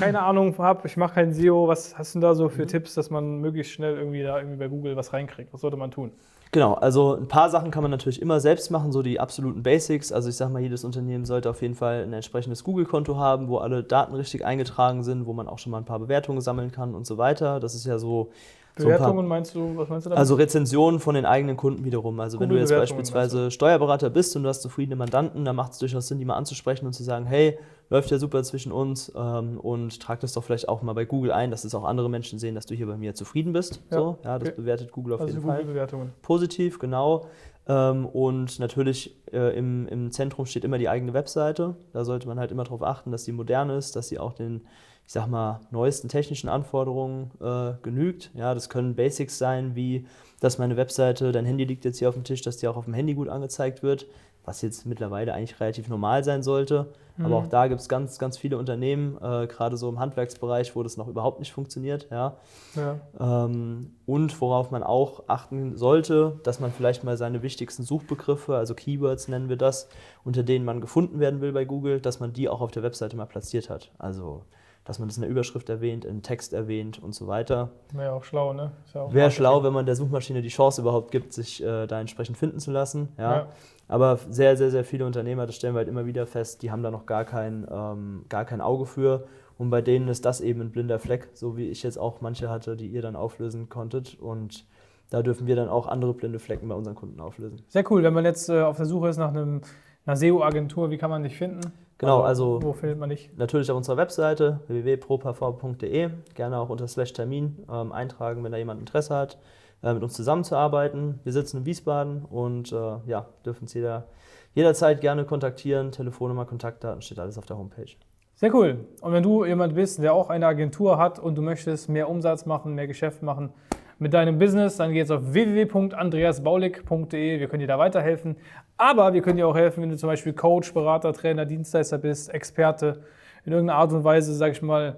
keine 0.00 0.20
Ahnung 0.22 0.56
habe, 0.58 0.86
ich 0.88 0.96
mache 0.96 1.14
kein 1.14 1.32
SEO, 1.32 1.68
was 1.68 1.96
hast 1.96 2.14
du 2.14 2.18
denn 2.18 2.28
da 2.28 2.34
so 2.34 2.44
Mhm. 2.46 2.50
für 2.50 2.66
Tipps, 2.66 2.94
dass 2.94 3.10
man 3.10 3.38
möglichst 3.40 3.72
schnell 3.72 3.96
irgendwie 3.96 4.22
da 4.24 4.38
irgendwie 4.38 4.56
bei 4.56 4.66
Google 4.68 4.96
was 4.96 5.12
reinkriegt? 5.12 5.52
Was 5.54 5.60
sollte 5.60 5.76
man 5.76 5.92
tun? 5.92 6.10
Genau, 6.50 6.74
also 6.74 7.14
ein 7.16 7.26
paar 7.26 7.48
Sachen 7.50 7.70
kann 7.70 7.82
man 7.82 7.90
natürlich 7.90 8.22
immer 8.22 8.38
selbst 8.40 8.70
machen, 8.70 8.92
so 8.92 9.02
die 9.02 9.18
absoluten 9.18 9.62
Basics. 9.62 10.12
Also 10.12 10.28
ich 10.28 10.36
sage 10.36 10.52
mal, 10.52 10.62
jedes 10.62 10.84
Unternehmen 10.84 11.24
sollte 11.24 11.50
auf 11.50 11.62
jeden 11.62 11.74
Fall 11.74 12.02
ein 12.04 12.12
entsprechendes 12.12 12.62
Google-Konto 12.64 13.16
haben, 13.16 13.48
wo 13.48 13.58
alle 13.58 13.82
Daten 13.82 14.14
richtig 14.14 14.44
eingetragen 14.44 15.02
sind, 15.04 15.26
wo 15.26 15.32
man 15.32 15.48
auch 15.48 15.58
schon 15.58 15.72
mal 15.72 15.78
ein 15.78 15.84
paar 15.84 15.98
Bewertungen 16.00 16.40
sammeln 16.40 16.70
kann 16.70 16.94
und 16.94 17.06
so 17.06 17.18
weiter. 17.18 17.58
Das 17.60 17.74
ist 17.74 17.86
ja 17.86 17.98
so 17.98 18.30
Bewertungen 18.76 19.26
meinst 19.26 19.54
du, 19.54 19.76
was 19.76 19.88
meinst 19.88 20.06
du 20.06 20.10
damit? 20.10 20.18
Also 20.18 20.34
Rezensionen 20.34 20.98
von 20.98 21.14
den 21.14 21.26
eigenen 21.26 21.56
Kunden 21.56 21.84
wiederum. 21.84 22.18
Also 22.18 22.40
wenn 22.40 22.48
du 22.48 22.56
jetzt 22.56 22.70
beispielsweise 22.70 23.50
Steuerberater 23.50 24.10
bist 24.10 24.34
und 24.36 24.42
du 24.42 24.48
hast 24.48 24.62
zufriedene 24.62 24.96
Mandanten, 24.96 25.44
dann 25.44 25.54
macht 25.54 25.72
es 25.72 25.78
durchaus 25.78 26.08
Sinn, 26.08 26.18
die 26.18 26.24
mal 26.24 26.34
anzusprechen 26.34 26.86
und 26.86 26.92
zu 26.92 27.04
sagen, 27.04 27.24
hey, 27.24 27.58
läuft 27.90 28.10
ja 28.10 28.18
super 28.18 28.42
zwischen 28.42 28.72
uns 28.72 29.12
ähm, 29.14 29.60
und 29.60 30.00
trag 30.00 30.20
das 30.20 30.32
doch 30.32 30.42
vielleicht 30.42 30.68
auch 30.68 30.82
mal 30.82 30.94
bei 30.94 31.04
Google 31.04 31.32
ein, 31.32 31.50
dass 31.50 31.64
es 31.64 31.74
auch 31.74 31.84
andere 31.84 32.10
Menschen 32.10 32.38
sehen, 32.38 32.54
dass 32.54 32.66
du 32.66 32.74
hier 32.74 32.86
bei 32.86 32.96
mir 32.96 33.14
zufrieden 33.14 33.52
bist. 33.52 33.82
Ja, 33.90 33.98
so, 33.98 34.18
ja 34.24 34.38
das 34.38 34.48
okay. 34.48 34.56
bewertet 34.56 34.90
Google 34.90 35.14
auf 35.14 35.20
also 35.20 35.32
jeden 35.32 35.46
Fall. 35.46 35.64
Bewertungen. 35.64 36.12
Positiv, 36.22 36.78
genau. 36.78 37.26
Ähm, 37.66 38.06
und 38.06 38.58
natürlich 38.58 39.16
äh, 39.32 39.56
im, 39.56 39.86
im 39.88 40.10
Zentrum 40.10 40.46
steht 40.46 40.64
immer 40.64 40.78
die 40.78 40.88
eigene 40.88 41.14
Webseite. 41.14 41.76
Da 41.92 42.04
sollte 42.04 42.26
man 42.26 42.38
halt 42.38 42.50
immer 42.50 42.64
darauf 42.64 42.82
achten, 42.82 43.10
dass 43.10 43.24
sie 43.24 43.32
modern 43.32 43.70
ist, 43.70 43.96
dass 43.96 44.08
sie 44.08 44.18
auch 44.18 44.32
den 44.32 44.62
ich 45.06 45.12
sag 45.12 45.26
mal, 45.26 45.60
neuesten 45.70 46.08
technischen 46.08 46.48
Anforderungen 46.48 47.30
äh, 47.40 47.72
genügt. 47.82 48.30
Ja, 48.34 48.54
das 48.54 48.68
können 48.68 48.94
Basics 48.94 49.38
sein, 49.38 49.74
wie 49.74 50.06
dass 50.40 50.58
meine 50.58 50.76
Webseite, 50.76 51.32
dein 51.32 51.46
Handy 51.46 51.64
liegt 51.64 51.84
jetzt 51.86 51.98
hier 51.98 52.08
auf 52.08 52.14
dem 52.14 52.24
Tisch, 52.24 52.42
dass 52.42 52.58
die 52.58 52.68
auch 52.68 52.76
auf 52.76 52.84
dem 52.84 52.92
Handy 52.92 53.14
gut 53.14 53.28
angezeigt 53.28 53.82
wird, 53.82 54.06
was 54.44 54.60
jetzt 54.60 54.84
mittlerweile 54.84 55.32
eigentlich 55.32 55.58
relativ 55.58 55.88
normal 55.88 56.22
sein 56.22 56.42
sollte. 56.42 56.92
Mhm. 57.16 57.24
Aber 57.24 57.36
auch 57.36 57.46
da 57.46 57.66
gibt 57.66 57.80
es 57.80 57.88
ganz, 57.88 58.18
ganz 58.18 58.36
viele 58.36 58.58
Unternehmen, 58.58 59.16
äh, 59.22 59.46
gerade 59.46 59.78
so 59.78 59.88
im 59.88 59.98
Handwerksbereich, 59.98 60.76
wo 60.76 60.82
das 60.82 60.98
noch 60.98 61.08
überhaupt 61.08 61.38
nicht 61.38 61.52
funktioniert. 61.52 62.08
Ja. 62.10 62.36
ja. 62.74 62.98
Ähm, 63.18 63.92
und 64.04 64.38
worauf 64.40 64.70
man 64.70 64.82
auch 64.82 65.24
achten 65.28 65.76
sollte, 65.76 66.38
dass 66.42 66.60
man 66.60 66.72
vielleicht 66.72 67.04
mal 67.04 67.16
seine 67.16 67.42
wichtigsten 67.42 67.82
Suchbegriffe, 67.82 68.54
also 68.56 68.74
Keywords 68.74 69.28
nennen 69.28 69.48
wir 69.48 69.56
das, 69.56 69.88
unter 70.24 70.42
denen 70.42 70.66
man 70.66 70.82
gefunden 70.82 71.20
werden 71.20 71.40
will 71.40 71.52
bei 71.52 71.64
Google, 71.64 72.00
dass 72.00 72.20
man 72.20 72.34
die 72.34 72.50
auch 72.50 72.60
auf 72.60 72.70
der 72.70 72.82
Webseite 72.82 73.16
mal 73.16 73.26
platziert 73.26 73.70
hat. 73.70 73.92
Also 73.98 74.42
dass 74.84 74.98
man 74.98 75.08
das 75.08 75.16
in 75.16 75.22
der 75.22 75.30
Überschrift 75.30 75.68
erwähnt, 75.68 76.04
im 76.04 76.22
Text 76.22 76.52
erwähnt 76.52 77.02
und 77.02 77.14
so 77.14 77.26
weiter. 77.26 77.70
Wäre 77.92 78.12
auch 78.12 78.24
schlau, 78.24 78.52
ne? 78.52 78.72
Ja 78.92 79.12
Wäre 79.12 79.30
schlau, 79.30 79.62
wenn 79.64 79.72
man 79.72 79.86
der 79.86 79.96
Suchmaschine 79.96 80.42
die 80.42 80.48
Chance 80.48 80.82
überhaupt 80.82 81.10
gibt, 81.10 81.32
sich 81.32 81.62
äh, 81.62 81.86
da 81.86 82.00
entsprechend 82.00 82.36
finden 82.36 82.60
zu 82.60 82.70
lassen. 82.70 83.08
Ja. 83.16 83.36
ja. 83.36 83.48
Aber 83.88 84.18
sehr, 84.28 84.56
sehr, 84.56 84.70
sehr 84.70 84.84
viele 84.84 85.06
Unternehmer, 85.06 85.46
das 85.46 85.56
stellen 85.56 85.74
wir 85.74 85.78
halt 85.78 85.88
immer 85.88 86.06
wieder 86.06 86.26
fest, 86.26 86.62
die 86.62 86.70
haben 86.70 86.82
da 86.82 86.90
noch 86.90 87.06
gar 87.06 87.24
kein, 87.24 87.66
ähm, 87.70 88.24
gar 88.28 88.44
kein 88.44 88.60
Auge 88.60 88.86
für. 88.86 89.26
Und 89.56 89.70
bei 89.70 89.82
denen 89.82 90.08
ist 90.08 90.24
das 90.24 90.40
eben 90.40 90.60
ein 90.60 90.70
blinder 90.70 90.98
Fleck, 90.98 91.28
so 91.34 91.56
wie 91.56 91.68
ich 91.68 91.82
jetzt 91.82 91.98
auch 91.98 92.20
manche 92.20 92.50
hatte, 92.50 92.76
die 92.76 92.88
ihr 92.88 93.02
dann 93.02 93.14
auflösen 93.14 93.68
konntet. 93.68 94.18
Und 94.20 94.66
da 95.10 95.22
dürfen 95.22 95.46
wir 95.46 95.54
dann 95.54 95.68
auch 95.68 95.86
andere 95.86 96.12
blinde 96.14 96.38
Flecken 96.38 96.68
bei 96.68 96.74
unseren 96.74 96.94
Kunden 96.94 97.20
auflösen. 97.20 97.62
Sehr 97.68 97.90
cool. 97.90 98.02
Wenn 98.02 98.14
man 98.14 98.24
jetzt 98.24 98.48
äh, 98.48 98.62
auf 98.62 98.76
der 98.76 98.86
Suche 98.86 99.08
ist 99.08 99.16
nach 99.16 99.28
einem, 99.28 99.60
einer 100.06 100.16
SEO-Agentur, 100.16 100.90
wie 100.90 100.98
kann 100.98 101.10
man 101.10 101.22
dich 101.22 101.36
finden? 101.36 101.72
Genau, 101.98 102.22
also, 102.22 102.56
also 102.56 102.66
wo 102.66 102.72
findet 102.72 102.98
man 102.98 103.08
dich? 103.08 103.30
Natürlich 103.36 103.70
auf 103.70 103.76
unserer 103.76 103.96
Webseite 103.96 104.60
www.propv.de. 104.66 106.10
Gerne 106.34 106.58
auch 106.58 106.68
unter 106.68 106.88
Slash 106.88 107.12
Termin 107.12 107.64
ähm, 107.70 107.92
eintragen, 107.92 108.42
wenn 108.44 108.52
da 108.52 108.58
jemand 108.58 108.80
Interesse 108.80 109.14
hat, 109.14 109.38
äh, 109.82 109.94
mit 109.94 110.02
uns 110.02 110.14
zusammenzuarbeiten. 110.14 111.20
Wir 111.22 111.32
sitzen 111.32 111.58
in 111.58 111.66
Wiesbaden 111.66 112.24
und 112.24 112.72
äh, 112.72 112.96
ja, 113.06 113.26
dürfen 113.46 113.66
Sie 113.66 113.78
jeder, 113.78 114.08
jederzeit 114.54 115.00
gerne 115.00 115.24
kontaktieren. 115.24 115.92
Telefonnummer, 115.92 116.44
Kontaktdaten 116.44 117.00
steht 117.00 117.18
alles 117.18 117.38
auf 117.38 117.46
der 117.46 117.56
Homepage. 117.56 117.92
Sehr 118.34 118.52
cool. 118.52 118.84
Und 119.00 119.12
wenn 119.12 119.22
du 119.22 119.44
jemand 119.44 119.76
bist, 119.76 120.02
der 120.02 120.12
auch 120.12 120.28
eine 120.28 120.46
Agentur 120.46 120.98
hat 120.98 121.20
und 121.20 121.36
du 121.36 121.42
möchtest 121.42 121.88
mehr 121.88 122.10
Umsatz 122.10 122.44
machen, 122.44 122.74
mehr 122.74 122.88
Geschäft 122.88 123.22
machen, 123.22 123.52
mit 123.98 124.14
deinem 124.14 124.38
Business, 124.38 124.76
dann 124.76 124.92
geht's 124.92 125.10
auf 125.10 125.32
www.andreasbaulig.de. 125.32 127.40
Wir 127.40 127.48
können 127.48 127.60
dir 127.60 127.66
da 127.66 127.78
weiterhelfen. 127.78 128.36
Aber 128.76 129.12
wir 129.12 129.22
können 129.22 129.36
dir 129.36 129.46
auch 129.46 129.56
helfen, 129.56 129.82
wenn 129.82 129.90
du 129.90 129.96
zum 129.96 130.08
Beispiel 130.08 130.32
Coach, 130.32 130.74
Berater, 130.74 131.12
Trainer, 131.12 131.46
Dienstleister 131.46 131.98
bist, 131.98 132.32
Experte, 132.34 133.02
in 133.44 133.52
irgendeiner 133.52 133.78
Art 133.78 133.92
und 133.92 134.04
Weise, 134.04 134.34
sag 134.34 134.52
ich 134.52 134.62
mal, 134.62 134.96